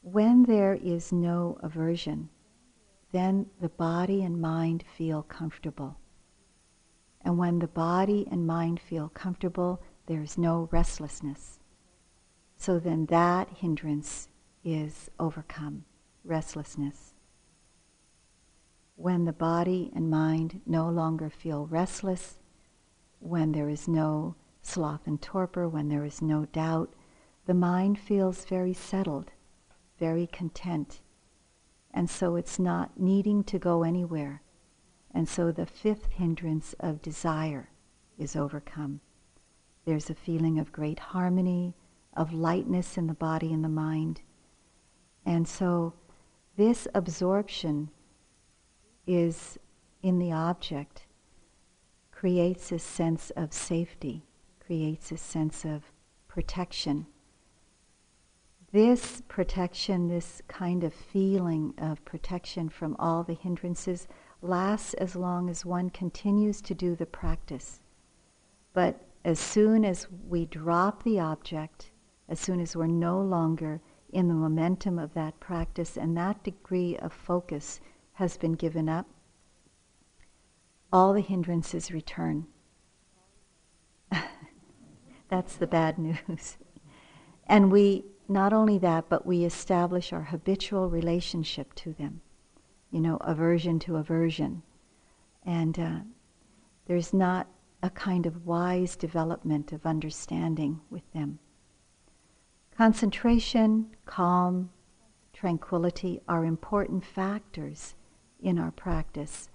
[0.02, 2.28] When there is no aversion,
[3.10, 5.96] then the body and mind feel comfortable.
[7.22, 11.58] And when the body and mind feel comfortable, there is no restlessness.
[12.58, 14.28] So then that hindrance
[14.62, 15.86] is overcome,
[16.22, 17.11] restlessness.
[19.02, 22.38] When the body and mind no longer feel restless,
[23.18, 26.94] when there is no sloth and torpor, when there is no doubt,
[27.46, 29.32] the mind feels very settled,
[29.98, 31.00] very content.
[31.92, 34.40] And so it's not needing to go anywhere.
[35.12, 37.70] And so the fifth hindrance of desire
[38.16, 39.00] is overcome.
[39.84, 41.74] There's a feeling of great harmony,
[42.16, 44.20] of lightness in the body and the mind.
[45.26, 45.92] And so
[46.56, 47.90] this absorption
[49.06, 49.58] is
[50.02, 51.06] in the object
[52.10, 54.22] creates a sense of safety,
[54.64, 55.82] creates a sense of
[56.28, 57.06] protection.
[58.70, 64.08] This protection, this kind of feeling of protection from all the hindrances,
[64.40, 67.80] lasts as long as one continues to do the practice.
[68.72, 71.90] But as soon as we drop the object,
[72.28, 73.80] as soon as we're no longer
[74.12, 77.80] in the momentum of that practice and that degree of focus
[78.22, 79.08] has been given up,
[80.92, 82.46] all the hindrances return.
[85.28, 86.56] That's the bad news.
[87.48, 92.20] and we, not only that, but we establish our habitual relationship to them.
[92.92, 94.62] You know, aversion to aversion.
[95.44, 95.98] And uh,
[96.86, 97.48] there's not
[97.82, 101.40] a kind of wise development of understanding with them.
[102.76, 104.70] Concentration, calm,
[105.32, 107.96] tranquility are important factors
[108.42, 109.48] in our practice,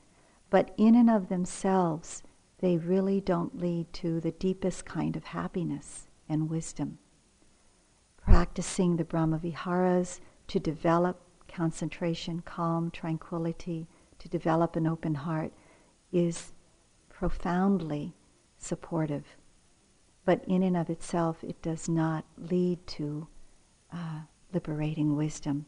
[0.49, 2.23] but in and of themselves,
[2.59, 6.97] they really don't lead to the deepest kind of happiness and wisdom.
[8.17, 13.87] Practicing the Brahmaviharas to develop concentration, calm, tranquility,
[14.19, 15.53] to develop an open heart
[16.11, 16.53] is
[17.09, 18.13] profoundly
[18.57, 19.25] supportive.
[20.25, 23.27] But in and of itself, it does not lead to
[23.93, 24.21] uh,
[24.53, 25.65] liberating wisdom.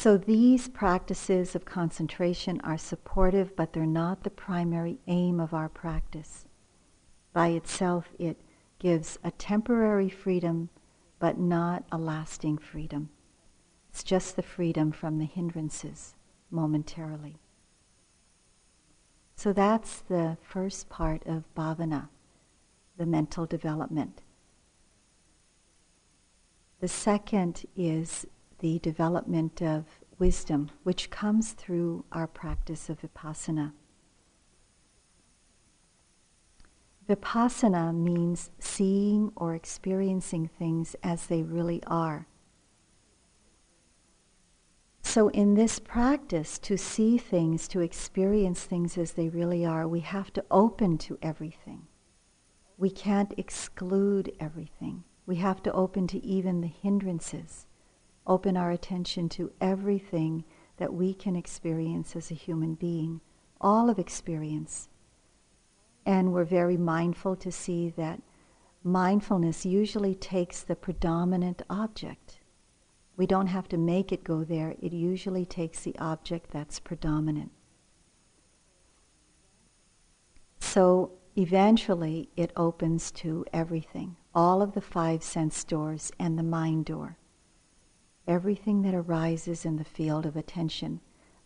[0.00, 5.68] So these practices of concentration are supportive, but they're not the primary aim of our
[5.68, 6.46] practice.
[7.34, 8.38] By itself, it
[8.78, 10.70] gives a temporary freedom,
[11.18, 13.10] but not a lasting freedom.
[13.90, 16.14] It's just the freedom from the hindrances
[16.50, 17.36] momentarily.
[19.36, 22.08] So that's the first part of bhavana,
[22.96, 24.22] the mental development.
[26.80, 28.24] The second is
[28.60, 29.84] the development of
[30.18, 33.72] wisdom, which comes through our practice of vipassana.
[37.08, 42.26] Vipassana means seeing or experiencing things as they really are.
[45.02, 50.00] So, in this practice, to see things, to experience things as they really are, we
[50.00, 51.86] have to open to everything.
[52.78, 55.04] we can't exclude everything.
[55.26, 57.66] We have to open to even the hindrances,
[58.30, 60.44] open our attention to everything
[60.76, 63.20] that we can experience as a human being,
[63.60, 64.88] all of experience.
[66.06, 68.22] And we're very mindful to see that
[68.84, 72.38] mindfulness usually takes the predominant object.
[73.16, 77.50] We don't have to make it go there, it usually takes the object that's predominant.
[80.60, 86.84] So eventually it opens to everything, all of the five sense doors and the mind
[86.84, 87.18] door,
[88.26, 91.00] everything that arises in the field of attention.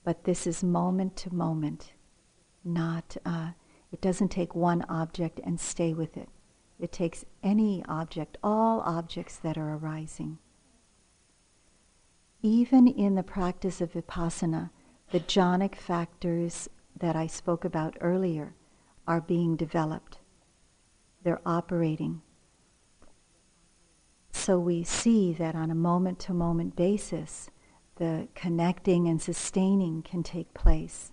[0.04, 1.92] But this is moment to moment,
[2.62, 3.52] not, uh,
[3.90, 6.28] it doesn't take one object and stay with it.
[6.78, 10.38] It takes any object, all objects that are arising.
[12.42, 14.70] Even in the practice of vipassana,
[15.10, 16.68] the jhanic factors
[16.98, 18.54] that I spoke about earlier
[19.06, 20.18] are being developed.
[21.22, 22.20] They're operating.
[24.34, 27.48] So we see that on a moment to moment basis,
[27.96, 31.12] the connecting and sustaining can take place.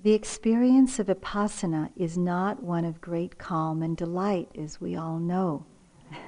[0.00, 5.18] The experience of vipassana is not one of great calm and delight, as we all
[5.18, 5.64] know.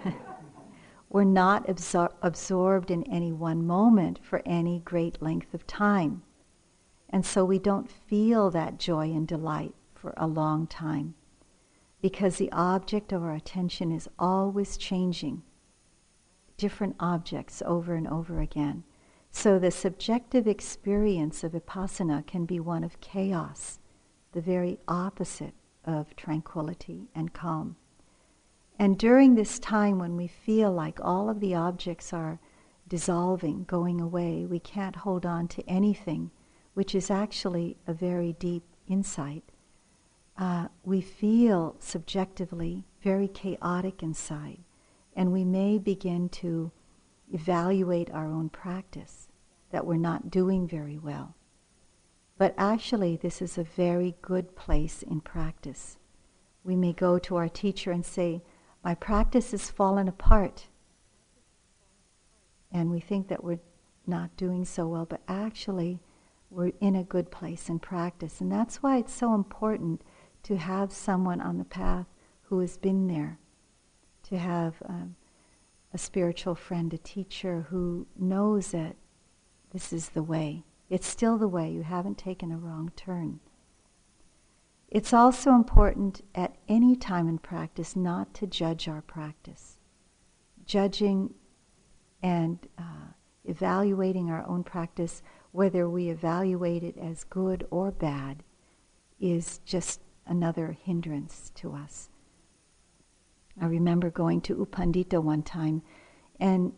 [1.11, 6.23] We're not absor- absorbed in any one moment for any great length of time.
[7.11, 11.15] And so we don't feel that joy and delight for a long time
[12.07, 15.43] because the object of our attention is always changing,
[16.57, 18.85] different objects over and over again.
[19.33, 23.81] So the subjective experience of vipassana can be one of chaos,
[24.31, 25.55] the very opposite
[25.85, 27.75] of tranquility and calm.
[28.79, 32.39] And during this time when we feel like all of the objects are
[32.87, 36.31] dissolving, going away, we can't hold on to anything
[36.75, 39.51] which is actually a very deep insight,
[40.39, 44.59] uh, we feel subjectively very chaotic inside,
[45.15, 46.71] and we may begin to
[47.33, 49.29] evaluate our own practice
[49.71, 51.35] that we're not doing very well.
[52.39, 55.97] But actually, this is a very good place in practice.
[56.65, 58.43] We may go to our teacher and say,
[58.85, 60.67] My practice has fallen apart.
[62.71, 63.61] And we think that we're
[64.07, 66.01] not doing so well, but actually,
[66.51, 68.41] we're in a good place in practice.
[68.41, 70.03] And that's why it's so important
[70.47, 72.07] to have someone on the path
[72.43, 73.37] who has been there,
[74.23, 75.17] to have um,
[75.93, 78.95] a spiritual friend, a teacher who knows that
[79.73, 80.63] this is the way.
[80.89, 81.69] It's still the way.
[81.71, 83.41] You haven't taken a wrong turn.
[84.89, 89.79] It's also important at any time in practice not to judge our practice.
[90.65, 91.35] Judging
[92.23, 93.09] and uh,
[93.45, 98.45] evaluating our own practice whether we evaluate it as good or bad
[99.19, 102.09] is just another hindrance to us.
[103.61, 105.83] I remember going to U Pandita one time
[106.39, 106.73] and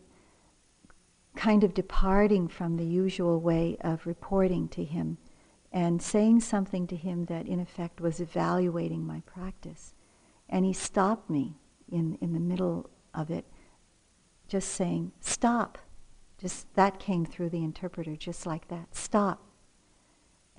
[1.35, 5.17] kind of departing from the usual way of reporting to him
[5.71, 9.93] and saying something to him that in effect was evaluating my practice.
[10.47, 11.55] And he stopped me
[11.91, 13.45] in, in the middle of it,
[14.47, 15.77] just saying, Stop.
[16.39, 18.95] Just that came through the interpreter, just like that.
[18.95, 19.43] Stop.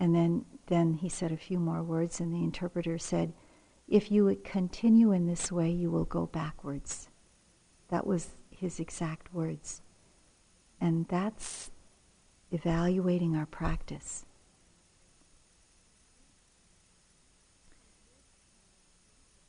[0.01, 3.35] And then, then he said a few more words, and the interpreter said,
[3.87, 7.11] If you would continue in this way, you will go backwards.
[7.89, 9.83] That was his exact words.
[10.81, 11.71] And that's
[12.51, 14.25] evaluating our practice.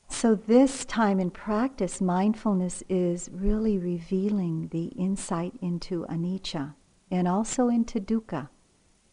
[0.09, 6.75] So, this time in practice, mindfulness is really revealing the insight into anicca
[7.09, 8.49] and also into dukkha.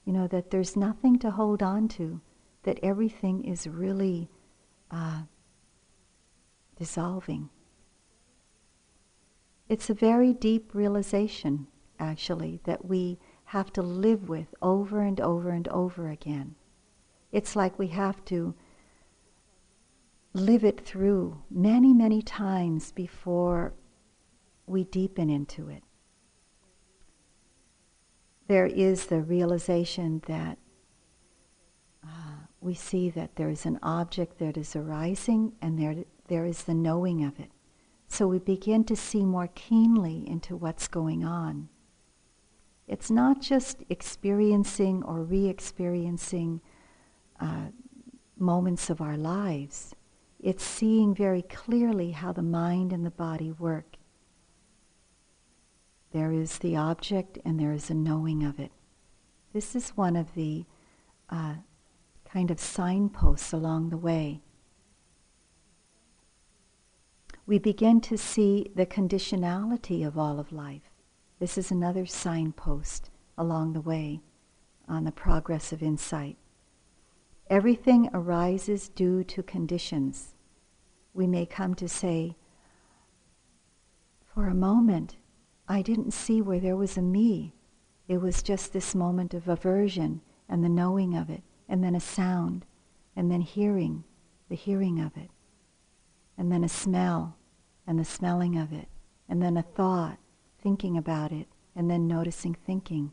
[0.08, 2.22] You know, that there's nothing to hold on to,
[2.62, 4.30] that everything is really
[4.90, 5.24] uh,
[6.78, 7.50] dissolving.
[9.68, 11.66] It's a very deep realization,
[11.98, 16.54] actually, that we have to live with over and over and over again.
[17.30, 18.54] It's like we have to
[20.32, 23.74] live it through many, many times before
[24.66, 25.82] we deepen into it.
[28.48, 30.58] There is the realization that
[32.02, 36.64] uh, we see that there is an object that is arising and there, there is
[36.64, 37.50] the knowing of it.
[38.08, 41.68] So we begin to see more keenly into what's going on.
[42.86, 46.62] It's not just experiencing or re experiencing
[47.38, 47.66] uh,
[48.38, 49.94] moments of our lives,
[50.40, 53.97] it's seeing very clearly how the mind and the body work.
[56.12, 58.72] There is the object and there is a knowing of it.
[59.52, 60.64] This is one of the
[61.30, 61.54] uh,
[62.30, 64.40] kind of signposts along the way.
[67.48, 70.92] we begin to see the conditionality of all of life.
[71.38, 74.20] This is another signpost along the way
[74.86, 76.36] on the progress of insight.
[77.48, 80.34] Everything arises due to conditions.
[81.14, 82.36] We may come to say,
[84.34, 85.16] for a moment,
[85.68, 87.54] I didn't see where there was a me.
[88.08, 92.00] It was just this moment of aversion and the knowing of it, and then a
[92.00, 92.64] sound,
[93.14, 94.04] and then hearing,
[94.48, 95.30] the hearing of it,
[96.38, 97.36] and then a smell,
[97.86, 98.88] and the smelling of it,
[99.28, 100.18] and then a thought,
[100.58, 103.12] thinking about it, and then noticing thinking.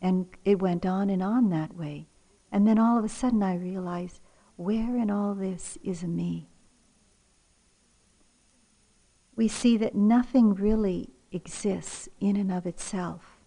[0.00, 2.08] And it went on and on that way.
[2.50, 4.22] And then all of a sudden I realized,
[4.56, 6.48] where in all this is a me?
[9.36, 13.38] We see that nothing really exists in and of itself.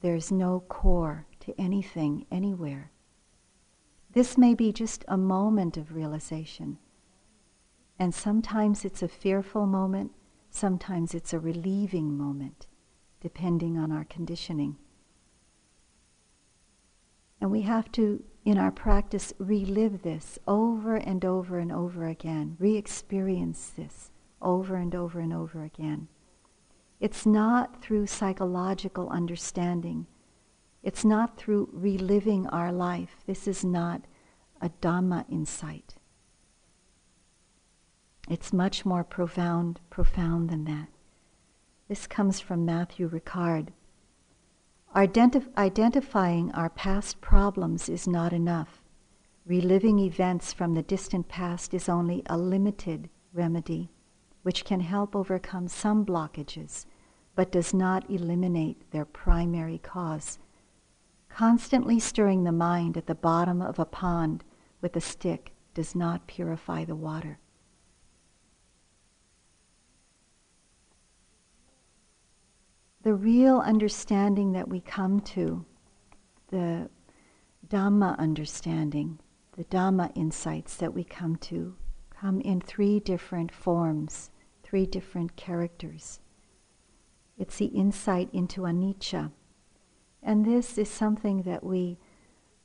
[0.00, 2.90] There's no core to anything anywhere.
[4.12, 6.78] This may be just a moment of realization.
[7.98, 10.12] And sometimes it's a fearful moment,
[10.50, 12.66] sometimes it's a relieving moment,
[13.20, 14.76] depending on our conditioning.
[17.40, 22.56] And we have to, in our practice, relive this over and over and over again,
[22.58, 24.10] re experience this
[24.42, 26.08] over and over and over again.
[27.00, 30.06] It's not through psychological understanding.
[30.82, 33.16] It's not through reliving our life.
[33.26, 34.02] This is not
[34.60, 35.94] a Dhamma insight.
[38.28, 40.88] It's much more profound, profound than that.
[41.88, 43.68] This comes from Matthieu Ricard.
[44.94, 48.82] Identif- identifying our past problems is not enough.
[49.46, 53.90] Reliving events from the distant past is only a limited remedy,
[54.42, 56.86] which can help overcome some blockages
[57.40, 60.38] but does not eliminate their primary cause.
[61.30, 64.44] Constantly stirring the mind at the bottom of a pond
[64.82, 67.38] with a stick does not purify the water.
[73.04, 75.64] The real understanding that we come to,
[76.48, 76.90] the
[77.66, 79.18] Dhamma understanding,
[79.56, 81.74] the Dhamma insights that we come to,
[82.10, 84.30] come in three different forms,
[84.62, 86.20] three different characters.
[87.40, 89.32] It's the insight into anicca.
[90.22, 91.96] And this is something that we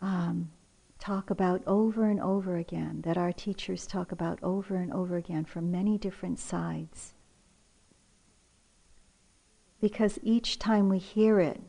[0.01, 0.51] um,
[0.99, 5.45] talk about over and over again, that our teachers talk about over and over again
[5.45, 7.13] from many different sides.
[9.79, 11.61] Because each time we hear it,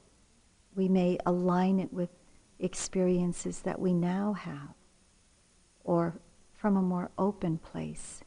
[0.75, 2.11] we may align it with
[2.59, 4.75] experiences that we now have,
[5.85, 6.19] or
[6.55, 8.23] from a more open place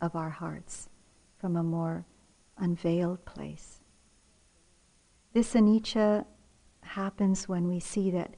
[0.00, 0.88] of our hearts,
[1.40, 2.06] from a more
[2.56, 3.81] unveiled place.
[5.32, 6.26] This anicca
[6.82, 8.34] happens when we see that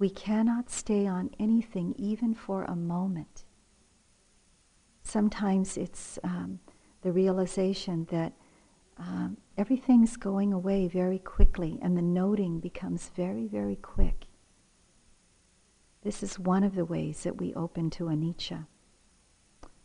[0.00, 3.44] we cannot stay on anything even for a moment.
[5.04, 6.58] Sometimes it's um,
[7.02, 8.32] the realization that
[8.98, 14.26] um, everything's going away very quickly and the noting becomes very, very quick.
[16.02, 18.66] This is one of the ways that we open to anicca.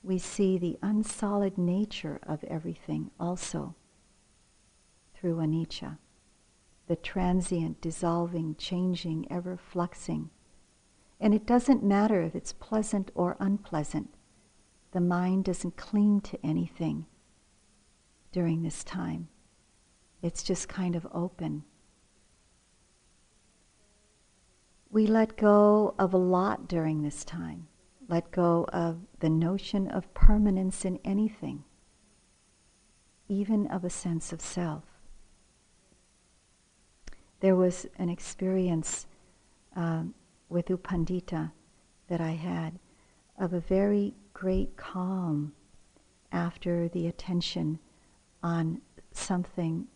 [0.01, 3.75] We see the unsolid nature of everything also
[5.13, 5.99] through anicca
[6.87, 10.29] the transient, dissolving, changing, ever fluxing.
[11.19, 14.13] And it doesn't matter if it's pleasant or unpleasant.
[14.91, 17.05] The mind doesn't cling to anything
[18.31, 19.27] during this time.
[20.21, 21.63] It's just kind of open.
[24.89, 27.67] We let go of a lot during this time.
[28.07, 31.65] Let go of the notion of permanence in anything,
[33.27, 34.96] even of a sense of self
[37.39, 39.05] there was an experience
[39.75, 40.03] uh,
[40.49, 41.51] with U Pandita
[42.07, 42.79] that I had
[43.37, 45.53] of a very great calm
[46.31, 47.79] after the attention
[48.41, 48.81] on
[49.11, 49.87] something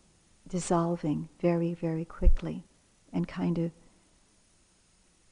[0.48, 2.66] dissolving very, very quickly
[3.14, 3.72] and kind of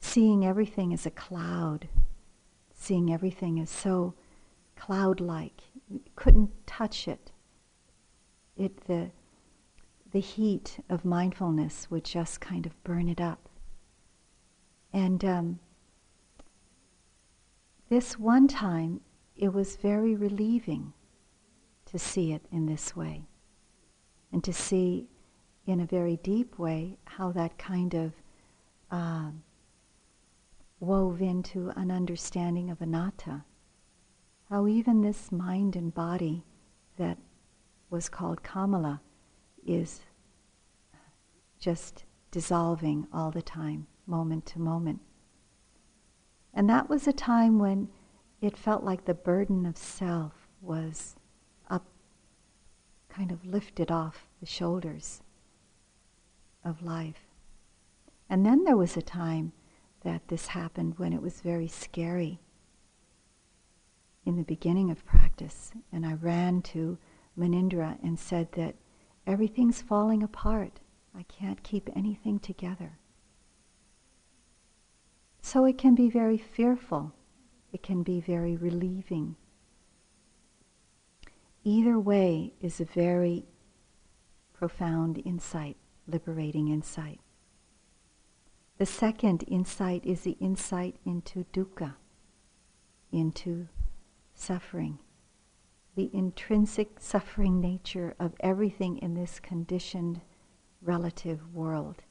[0.00, 1.88] seeing everything as a cloud,
[2.74, 4.14] seeing everything as so
[4.76, 5.60] cloud like.
[6.16, 7.32] Couldn't touch it.
[8.56, 9.10] It the
[10.12, 13.48] the heat of mindfulness would just kind of burn it up.
[14.92, 15.60] And um,
[17.88, 19.00] this one time,
[19.36, 20.92] it was very relieving
[21.86, 23.24] to see it in this way
[24.32, 25.08] and to see
[25.66, 28.12] in a very deep way how that kind of
[28.90, 29.30] uh,
[30.80, 33.44] wove into an understanding of anatta.
[34.48, 36.44] How even this mind and body
[36.98, 37.18] that
[37.88, 39.00] was called Kamala
[39.70, 40.00] is
[41.58, 45.00] just dissolving all the time, moment to moment.
[46.52, 47.88] And that was a time when
[48.40, 51.16] it felt like the burden of self was
[51.68, 51.86] up,
[53.08, 55.22] kind of lifted off the shoulders
[56.64, 57.26] of life.
[58.28, 59.52] And then there was a time
[60.02, 62.40] that this happened when it was very scary
[64.24, 65.72] in the beginning of practice.
[65.92, 66.98] And I ran to
[67.38, 68.74] Munindra and said that
[69.30, 70.80] everything's falling apart.
[71.16, 72.98] I can't keep anything together.
[75.40, 77.12] So it can be very fearful.
[77.72, 79.36] It can be very relieving.
[81.62, 83.44] Either way is a very
[84.52, 85.76] profound insight,
[86.08, 87.20] liberating insight.
[88.78, 91.94] The second insight is the insight into dukkha,
[93.12, 93.68] into
[94.34, 94.98] suffering,
[95.96, 100.20] the intrinsic suffering nature of everything in this conditioned
[100.82, 102.02] relative world.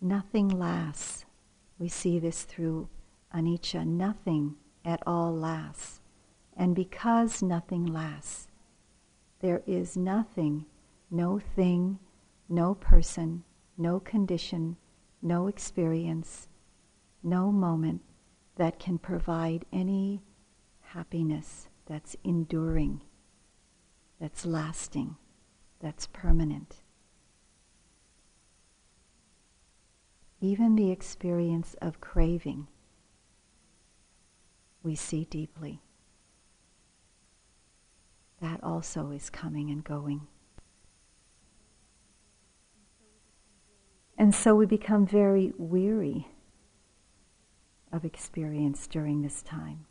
[0.00, 1.24] Nothing lasts.
[1.78, 2.88] We see this through
[3.34, 3.86] anicca.
[3.86, 6.00] Nothing at all lasts.
[6.56, 8.48] And because nothing lasts,
[9.40, 10.66] there is nothing,
[11.10, 11.98] no thing,
[12.48, 13.44] no person,
[13.78, 14.76] no condition,
[15.22, 16.48] no experience,
[17.22, 18.02] no moment
[18.56, 20.22] that can provide any
[20.94, 23.00] happiness that's enduring,
[24.20, 25.16] that's lasting,
[25.80, 26.82] that's permanent.
[30.40, 32.66] Even the experience of craving,
[34.82, 35.80] we see deeply.
[38.40, 40.26] That also is coming and going.
[44.18, 46.26] And so we become very weary
[47.92, 49.86] of experience during this time.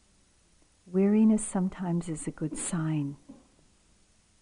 [0.92, 3.18] Weariness sometimes is a good sign.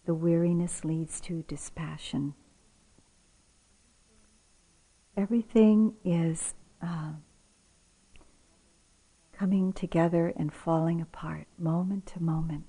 [0.06, 2.34] The weariness leads to dispassion.
[5.16, 7.12] Everything is uh,
[9.32, 12.64] coming together and falling apart moment to moment.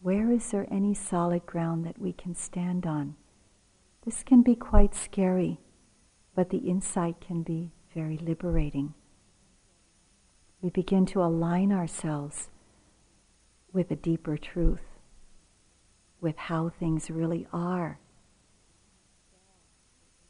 [0.00, 3.16] Where is there any solid ground that we can stand on?
[4.04, 5.58] This can be quite scary
[6.38, 8.94] but the insight can be very liberating.
[10.60, 12.48] We begin to align ourselves
[13.72, 14.98] with a deeper truth,
[16.20, 18.00] with how things really are.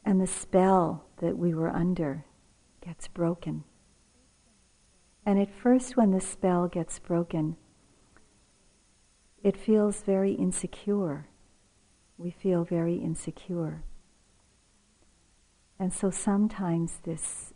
[0.05, 2.25] And the spell that we were under
[2.85, 3.63] gets broken.
[5.25, 7.57] And at first, when the spell gets broken,
[9.43, 11.27] it feels very insecure.
[12.17, 13.83] We feel very insecure.
[15.79, 17.53] And so sometimes this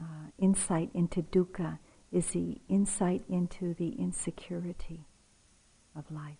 [0.00, 1.78] uh, insight into dukkha
[2.12, 5.06] is the insight into the insecurity
[5.96, 6.36] of life.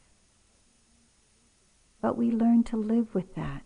[2.00, 3.62] But we learn to live with that.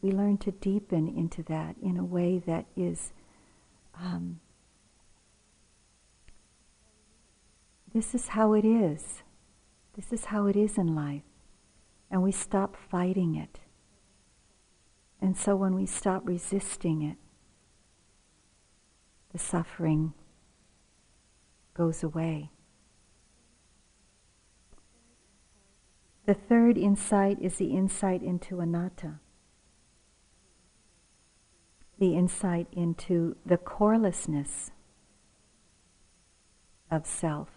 [0.00, 3.12] We learn to deepen into that in a way that is
[4.00, 4.40] um,
[7.92, 9.22] this is how it is.
[9.96, 11.22] This is how it is in life.
[12.10, 13.58] And we stop fighting it.
[15.20, 17.16] And so when we stop resisting it,
[19.32, 20.14] the suffering
[21.74, 22.50] goes away.
[26.26, 29.20] The third insight is the insight into anatta,
[31.98, 34.70] the insight into the corelessness
[36.90, 37.48] of self.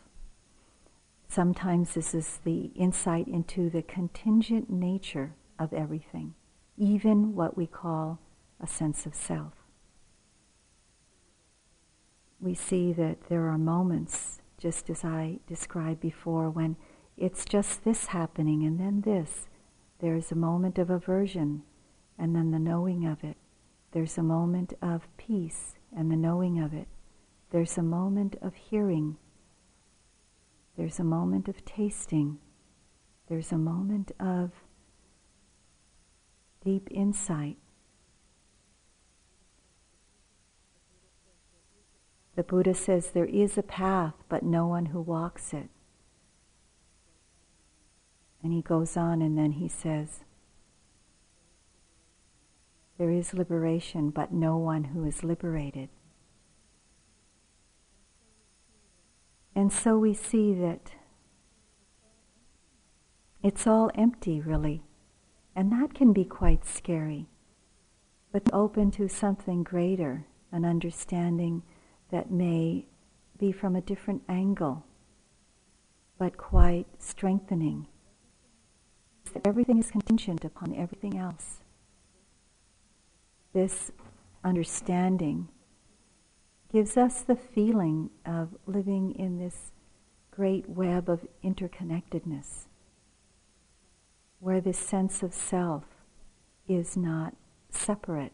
[1.27, 6.35] Sometimes this is the insight into the contingent nature of everything
[6.77, 8.19] even what we call
[8.59, 9.53] a sense of self.
[12.43, 16.75] We see that there are moments, just as I described before, when
[17.15, 19.47] it's just this happening and then this.
[19.99, 21.63] There's a moment of aversion
[22.19, 23.37] and then the knowing of it.
[23.93, 26.89] There's a moment of peace and the knowing of it.
[27.51, 29.15] There's a moment of hearing.
[30.75, 32.39] There's a moment of tasting.
[33.29, 34.51] There's a moment of
[36.61, 37.55] deep insight.
[42.35, 45.69] The Buddha says there is a path, but no one who walks it.
[48.41, 50.21] And he goes on and then he says,
[52.97, 55.89] There is liberation, but no one who is liberated.
[59.55, 60.91] And so we see that
[63.43, 64.83] it's all empty, really.
[65.55, 67.27] And that can be quite scary.
[68.31, 71.61] But open to something greater, an understanding
[72.13, 72.85] that may
[73.39, 74.85] be from a different angle,
[76.19, 77.87] but quite strengthening.
[79.33, 81.61] That Everything is contingent upon everything else.
[83.51, 83.91] This
[84.43, 85.47] understanding
[86.71, 89.71] gives us the feeling of living in this
[90.29, 92.65] great web of interconnectedness
[94.39, 95.85] where this sense of self
[96.67, 97.35] is not
[97.71, 98.33] separate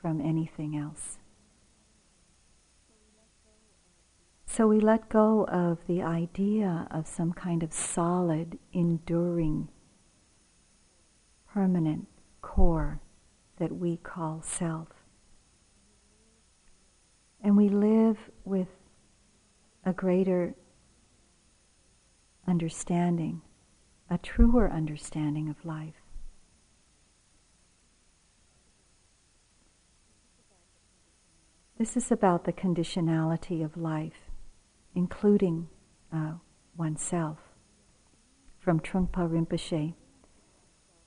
[0.00, 1.19] from anything else.
[4.52, 9.68] So we let go of the idea of some kind of solid, enduring,
[11.54, 12.08] permanent
[12.42, 13.00] core
[13.58, 14.88] that we call self.
[17.40, 18.66] And we live with
[19.86, 20.56] a greater
[22.44, 23.42] understanding,
[24.10, 26.02] a truer understanding of life.
[31.78, 34.29] This is about the conditionality of life,
[34.94, 35.68] including
[36.12, 36.34] uh,
[36.76, 37.38] oneself.
[38.58, 39.94] From Trungpa Rinpoche.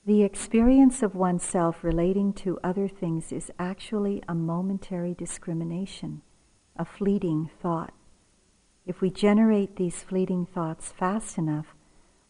[0.05, 6.21] The experience of oneself relating to other things is actually a momentary discrimination,
[6.75, 7.93] a fleeting thought.
[8.85, 11.67] If we generate these fleeting thoughts fast enough,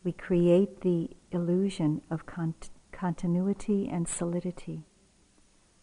[0.03, 4.83] we create the illusion of cont- continuity and solidity.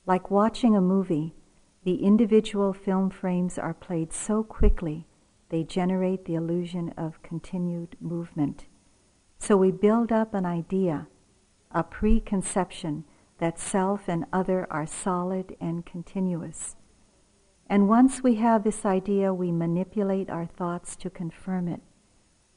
[0.07, 1.35] Like watching a movie,
[1.83, 5.07] the individual film frames are played so quickly
[5.51, 8.67] they generate the illusion of continued movement.
[9.39, 11.09] So we build up an idea,
[11.73, 13.05] a preconception
[13.39, 16.77] that self and other are solid and continuous.
[17.69, 21.81] And once we have this idea, we manipulate our thoughts to confirm it,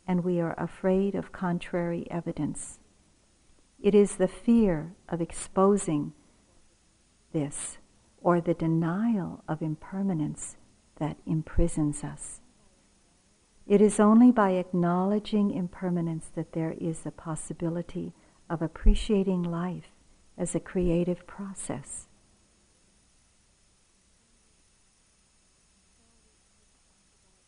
[0.07, 2.79] and we are afraid of contrary evidence.
[3.81, 6.13] It is the fear of exposing
[7.31, 7.77] this
[8.21, 10.57] or the denial of impermanence
[10.97, 12.39] that imprisons us.
[13.65, 18.13] It is only by acknowledging impermanence that there is a possibility
[18.49, 19.91] of appreciating life
[20.37, 22.07] as a creative process.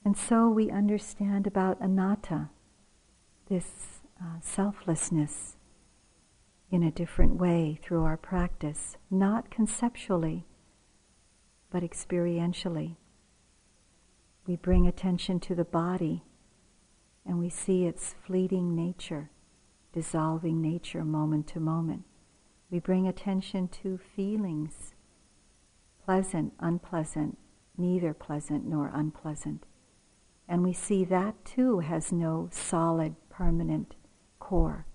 [0.05, 2.49] And so we understand about anatta,
[3.49, 5.57] this uh, selflessness,
[6.72, 10.45] in a different way through our practice, not conceptually
[11.72, 12.95] but experientially.
[14.48, 16.24] We bring attention to the body
[17.26, 19.32] and we see its fleeting nature,
[19.91, 22.04] dissolving nature moment to moment.
[22.70, 24.93] We bring attention to feelings,
[26.04, 27.38] pleasant, unpleasant,
[27.78, 29.66] neither pleasant nor unpleasant.
[30.48, 33.96] And we see that too has no solid, permanent
[34.38, 34.86] core.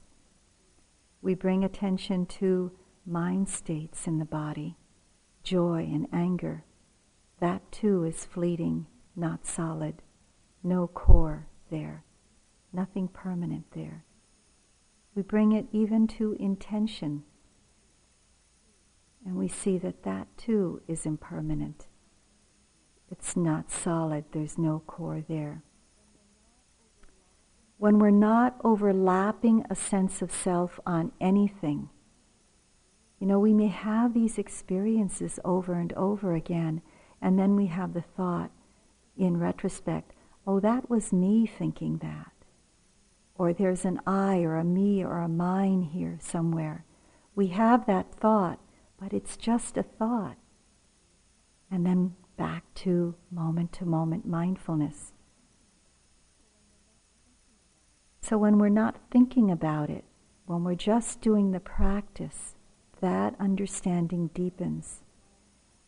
[1.22, 2.70] We bring attention to
[3.04, 4.76] mind states in the body,
[5.42, 6.64] joy and anger,
[7.40, 8.86] that too is fleeting,
[9.16, 10.02] not solid,
[10.62, 12.04] no core there,
[12.72, 14.04] nothing permanent there.
[15.14, 17.24] We bring it even to intention,
[19.24, 21.86] and we see that that too is impermanent.
[23.10, 25.62] It's not solid, there's no core there.
[27.78, 31.88] When we're not overlapping a sense of self on anything,
[33.18, 36.82] you know, we may have these experiences over and over again,
[37.20, 38.50] and then we have the thought
[39.20, 40.12] in retrospect,
[40.46, 42.32] oh, that was me thinking that.
[43.36, 46.84] Or there's an I or a me or a mine here somewhere.
[47.34, 48.58] We have that thought,
[49.00, 50.36] but it's just a thought.
[51.70, 55.12] And then back to moment to moment mindfulness.
[58.22, 60.04] So when we're not thinking about it,
[60.46, 62.54] when we're just doing the practice,
[63.00, 65.02] that understanding deepens.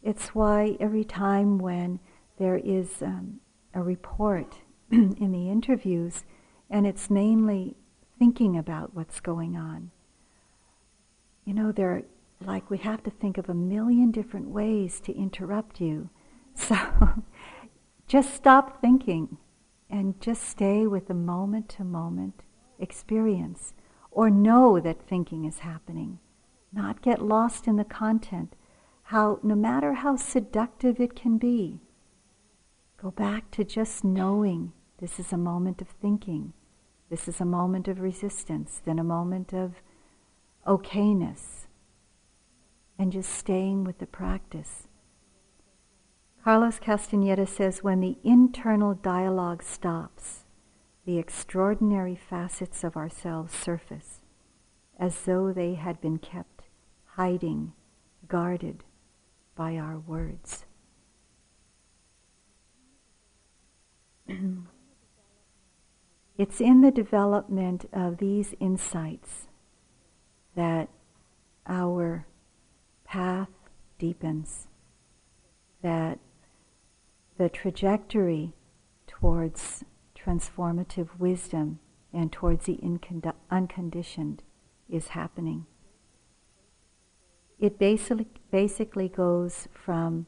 [0.03, 2.01] It's why every time when
[2.39, 3.41] there is um,
[3.75, 4.59] a report
[4.91, 6.25] in the interviews,
[6.71, 7.77] and it's mainly
[8.19, 9.91] thinking about what's going on,
[11.45, 12.05] you know, they're
[12.41, 16.11] like we have to think of a million different ways to interrupt you.
[16.55, 16.77] So
[18.07, 19.39] just stop thinking
[19.89, 22.43] and just stay with the moment to moment
[22.79, 23.73] experience
[24.11, 26.19] or know that thinking is happening.
[26.73, 28.55] Not get lost in the content,
[29.05, 31.81] how, no matter how seductive it can be,
[33.03, 36.53] go back to just knowing this is a moment of thinking,
[37.11, 39.83] this is a moment of resistance, then a moment of
[40.69, 41.67] okayness,
[42.97, 44.87] and just staying with the practice.
[46.45, 50.45] Carlos Castaneda says when the internal dialogue stops,
[51.05, 54.21] the extraordinary facets of ourselves surface
[54.97, 56.63] as though they had been kept
[57.17, 57.73] hiding,
[58.29, 58.85] guarded,
[59.57, 60.67] by our words.
[66.39, 69.49] It's in the development of these insights
[70.57, 70.89] that
[71.67, 72.27] our
[73.05, 73.49] path
[73.99, 74.67] deepens,
[75.83, 76.19] that
[77.39, 78.53] the trajectory
[79.07, 79.85] towards
[80.19, 81.79] transformative wisdom
[82.13, 82.79] and towards the
[83.51, 84.43] unconditioned
[84.89, 85.67] is happening.
[87.59, 90.27] It basically, basically goes from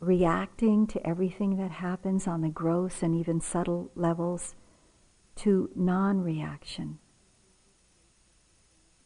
[0.00, 4.54] reacting to everything that happens on the gross and even subtle levels
[5.36, 6.98] to non reaction,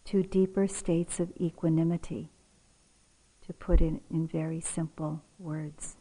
[0.04, 2.30] to deeper states of equanimity,
[3.46, 5.96] to put it in very simple words.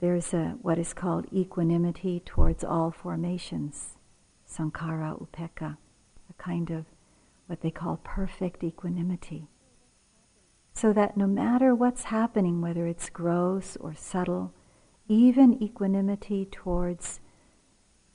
[0.00, 3.96] There's a, what is called equanimity towards all formations,
[4.50, 5.76] sankhara upekkha,
[6.28, 6.84] a kind of
[7.46, 9.48] what they call perfect equanimity.
[10.74, 14.52] So that no matter what's happening, whether it's gross or subtle,
[15.08, 17.20] even equanimity towards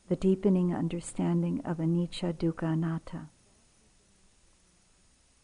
[0.09, 3.29] the deepening understanding of anicca, dukkha, anatta.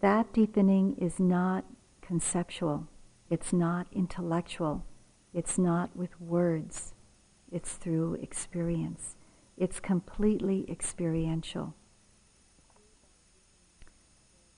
[0.01, 1.65] That deepening is not
[2.01, 2.87] conceptual,
[3.29, 4.85] it's not intellectual,
[5.33, 6.93] it's not with words,
[7.51, 9.15] it's through experience.
[9.57, 11.75] It's completely experiential.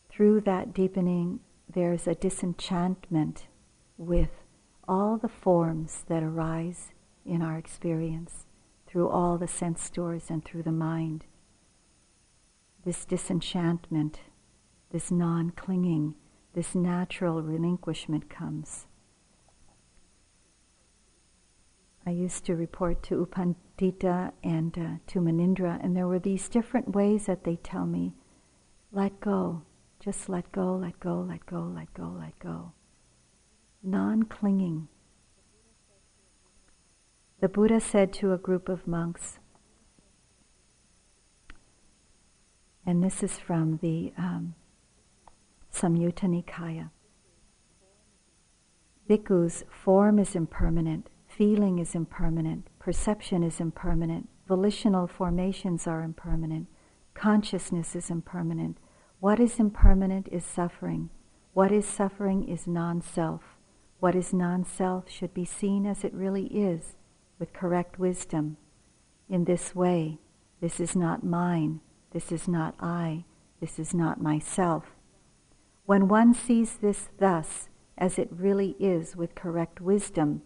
[0.10, 1.42] Through that deepening,
[1.74, 3.48] there's a disenchantment
[3.98, 4.30] with
[4.88, 6.94] all the forms that arise
[7.26, 8.46] in our experience
[8.88, 11.26] through all the sense doors and through the mind.
[12.86, 14.22] This disenchantment,
[14.92, 16.16] this non clinging,
[16.54, 18.88] this natural relinquishment comes.
[22.06, 26.48] I used to report to U Pandita and uh, to Munindra, and there were these
[26.48, 28.14] different ways that they tell me
[28.94, 29.64] let go,
[30.08, 32.72] just let go, let go, let go, let go, let go.
[33.84, 34.88] Non clinging.
[37.42, 39.40] The Buddha said to a group of monks,
[42.86, 44.56] and this is from the um,
[45.74, 46.92] Samyutta Nikaya.
[49.10, 56.68] Bhikkhus, form is impermanent, feeling is impermanent, perception is impermanent, volitional formations are impermanent,
[57.14, 58.78] consciousness is impermanent.
[59.20, 61.10] What is impermanent is suffering.
[61.54, 63.58] What is suffering is non self.
[64.00, 66.98] What is non self should be seen as it really is
[67.40, 68.58] with correct wisdom.
[69.28, 70.20] In this way,
[70.62, 71.80] this is not mine,
[72.12, 73.26] this is not I,
[73.60, 74.86] this is not myself.
[75.86, 80.44] When one sees this thus, as it really is with correct wisdom,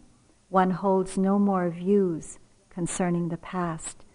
[0.48, 4.06] one holds no more views concerning the past.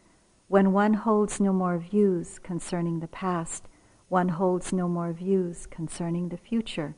[0.48, 3.64] When one holds no more views concerning the past,
[4.08, 6.94] one holds no more views concerning the future.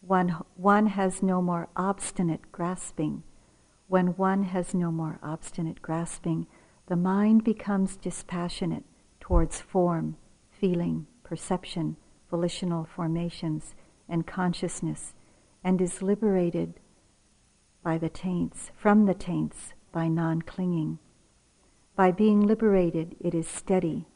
[0.00, 3.22] One, one has no more obstinate grasping
[3.86, 6.46] when one has no more obstinate grasping,
[6.86, 8.84] the mind becomes dispassionate
[9.20, 10.16] towards form,
[10.50, 11.96] feeling, perception,
[12.30, 13.74] volitional formations,
[14.08, 15.14] and consciousness,
[15.62, 16.74] and is liberated
[17.82, 20.98] by the taints, from the taints, by non clinging.
[21.94, 24.06] By being liberated, it is steady.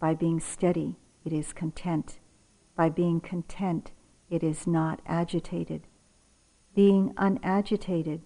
[0.00, 2.18] By being steady, it is content.
[2.76, 3.92] By being content,
[4.28, 5.82] it is not agitated.
[6.74, 8.20] Being unagitated,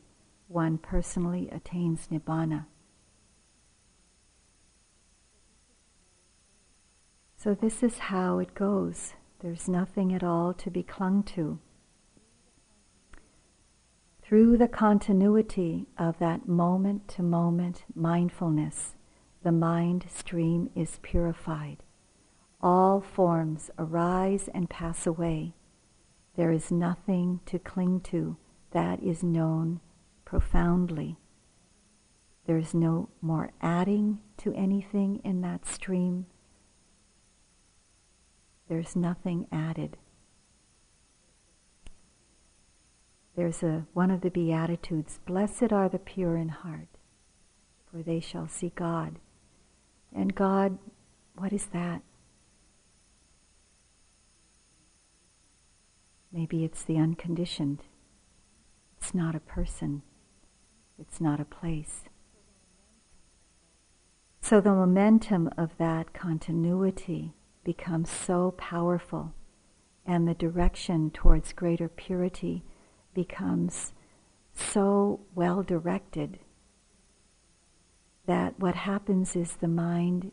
[0.49, 2.67] one personally attains nibbana.
[7.37, 9.13] So, this is how it goes.
[9.41, 11.61] There's nothing at all to be clung to.
[14.23, 18.97] Through the continuity of that moment to moment mindfulness,
[19.43, 21.85] the mind stream is purified.
[22.61, 25.55] All forms arise and pass away.
[26.37, 28.37] There is nothing to cling to
[28.73, 29.81] that is known
[30.25, 31.17] profoundly.
[32.47, 36.27] There's no more adding to anything in that stream.
[38.69, 39.97] There's nothing added.
[43.37, 46.89] There's a one of the beatitudes, blessed are the pure in heart,
[47.91, 49.21] for they shall see God.
[50.13, 50.79] And God,
[51.37, 52.03] what is that?
[56.33, 57.83] Maybe it's the unconditioned.
[58.97, 60.03] It's not a person.
[60.99, 62.05] It's not a place.
[64.41, 69.35] So the momentum of that continuity becomes so powerful,
[70.07, 72.64] and the direction towards greater purity
[73.14, 73.93] becomes
[74.55, 76.39] so well directed
[78.26, 80.31] that what happens is the mind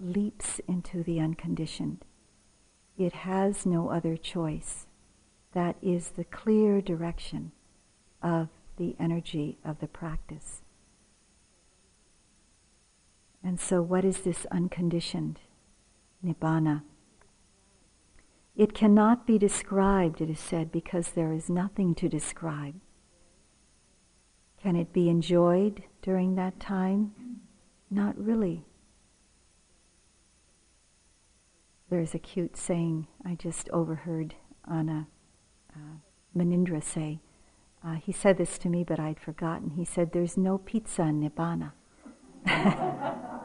[0.00, 2.04] leaps into the unconditioned.
[2.96, 4.85] It has no other choice.
[5.56, 7.52] That is the clear direction
[8.22, 10.60] of the energy of the practice.
[13.42, 15.40] And so, what is this unconditioned
[16.22, 16.82] nibbana?
[18.54, 22.74] It cannot be described, it is said, because there is nothing to describe.
[24.62, 27.12] Can it be enjoyed during that time?
[27.90, 28.66] Not really.
[31.88, 34.34] there's a cute saying I just overheard
[34.66, 35.06] on a
[35.76, 35.98] uh,
[36.36, 37.20] Munindra say.
[37.84, 39.70] Uh, he said this to me, but I'd forgotten.
[39.70, 41.72] He said, There's no pizza in Nibbana.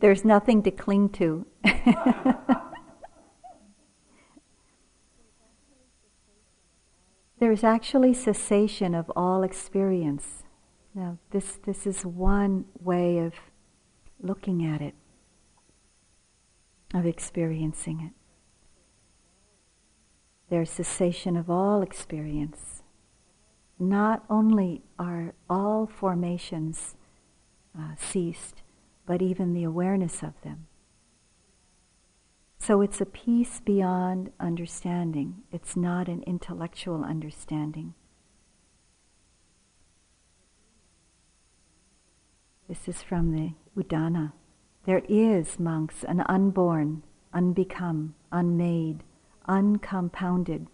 [0.00, 1.46] There's nothing to cling to.
[7.38, 10.44] There's actually cessation of all experience.
[10.94, 13.34] Now, this, this is one way of
[14.20, 14.94] looking at it,
[16.94, 18.12] of experiencing it.
[20.48, 22.82] There's cessation of all experience.
[23.78, 26.94] Not only are all formations
[27.78, 28.62] uh, ceased,
[29.06, 30.66] but even the awareness of them.
[32.58, 35.42] So it's a peace beyond understanding.
[35.52, 37.94] It's not an intellectual understanding.
[42.68, 44.32] This is from the Udana.
[44.84, 49.04] There is, monks, an unborn, unbecome, unmade,
[49.46, 50.66] uncompounded.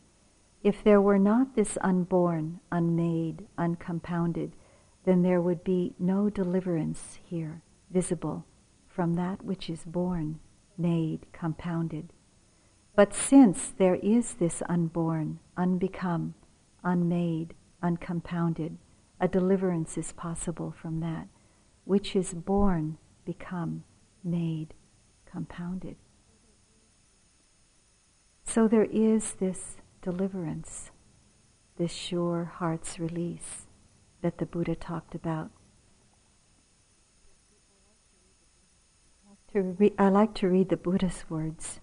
[0.63, 4.53] If there were not this unborn, unmade, uncompounded,
[5.05, 8.47] then there would be no deliverance here visible
[8.89, 10.39] from that which is born,
[10.79, 12.13] made, compounded.
[12.95, 16.35] But since there is this unborn, unbecome,
[16.85, 18.77] unmade, uncompounded,
[19.19, 21.29] a deliverance is possible from that
[21.85, 23.85] which is born, become,
[24.23, 24.75] made,
[25.27, 25.97] compounded.
[28.53, 30.91] So there is this deliverance,
[31.79, 33.67] this sure heart's release
[34.21, 35.51] that the Buddha talked about.
[39.55, 41.81] I like to read the Buddha's words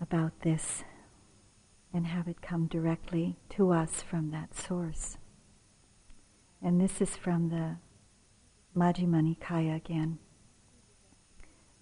[0.00, 0.84] about this
[1.92, 5.18] and have it come directly to us from that source.
[6.62, 7.78] And this is from the
[8.78, 10.20] Majjhima Nikaya again.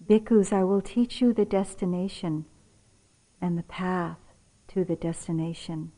[0.03, 2.45] Bhikkhus, I will teach you the destination
[3.41, 4.17] and the path
[4.69, 5.91] to the destination.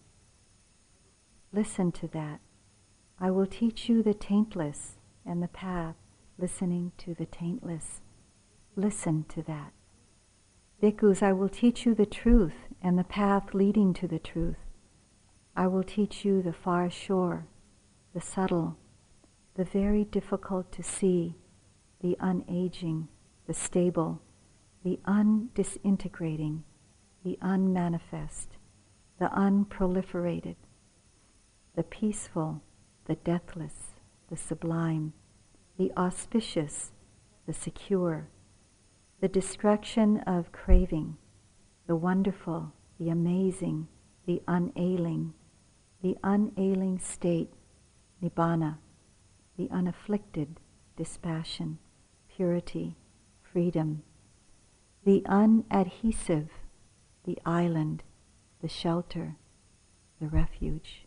[1.53, 2.39] Listen to that.
[3.19, 5.95] I will teach you the taintless and the path,
[6.37, 8.01] listening to the taintless.
[8.75, 9.73] Listen to that.
[10.81, 14.57] Bhikkhus, I will teach you the truth and the path leading to the truth.
[15.55, 17.45] I will teach you the far shore,
[18.13, 18.77] the subtle,
[19.55, 21.35] the very difficult to see,
[22.01, 23.07] the unaging,
[23.45, 24.21] the stable,
[24.83, 26.63] the undisintegrating,
[27.23, 28.57] the unmanifest,
[29.19, 30.55] the unproliferated,
[31.75, 32.61] the peaceful,
[33.05, 33.91] the deathless,
[34.29, 35.13] the sublime,
[35.77, 36.91] the auspicious,
[37.45, 38.27] the secure,
[39.19, 41.17] the destruction of craving,
[41.87, 43.87] the wonderful, the amazing,
[44.25, 45.33] the unailing,
[46.01, 47.51] the unailing state,
[48.23, 48.77] nibbana,
[49.57, 50.59] the unafflicted,
[50.95, 51.77] dispassion,
[52.35, 52.95] purity,
[53.41, 54.01] freedom,
[55.05, 56.49] the unadhesive,
[57.23, 58.03] the island,
[58.61, 59.37] the shelter,
[60.19, 61.05] the refuge.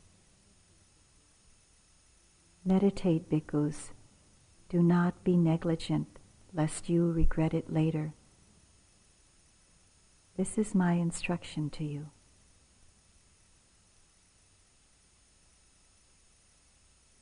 [2.65, 3.91] Meditate, bhikkhus.
[4.69, 6.19] Do not be negligent,
[6.53, 8.15] lest you regret it later.
[10.37, 12.11] This is my instruction to you.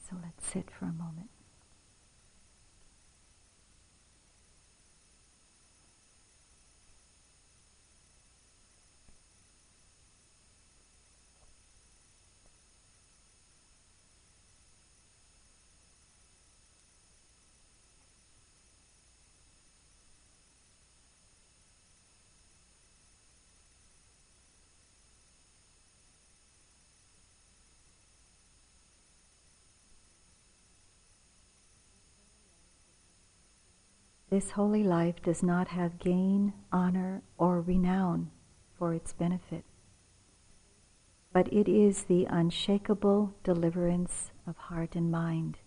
[0.08, 1.31] So let's sit for a moment.
[34.32, 38.30] This holy life does not have gain, honor, or renown
[38.78, 39.62] for its benefit,
[41.34, 45.58] but it is the unshakable deliverance of heart and mind.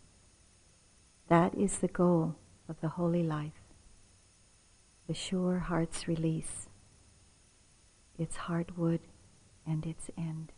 [1.27, 2.37] That is the goal
[2.67, 3.61] of the holy life,
[5.05, 6.67] the sure heart's release,
[8.17, 9.01] its heartwood
[9.63, 10.53] and its end.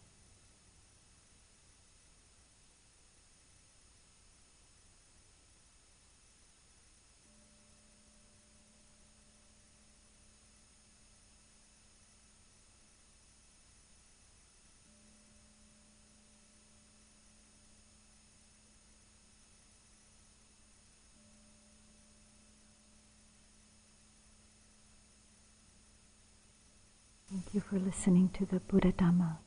[27.29, 29.46] Thank you for listening to the Buddha Dhamma.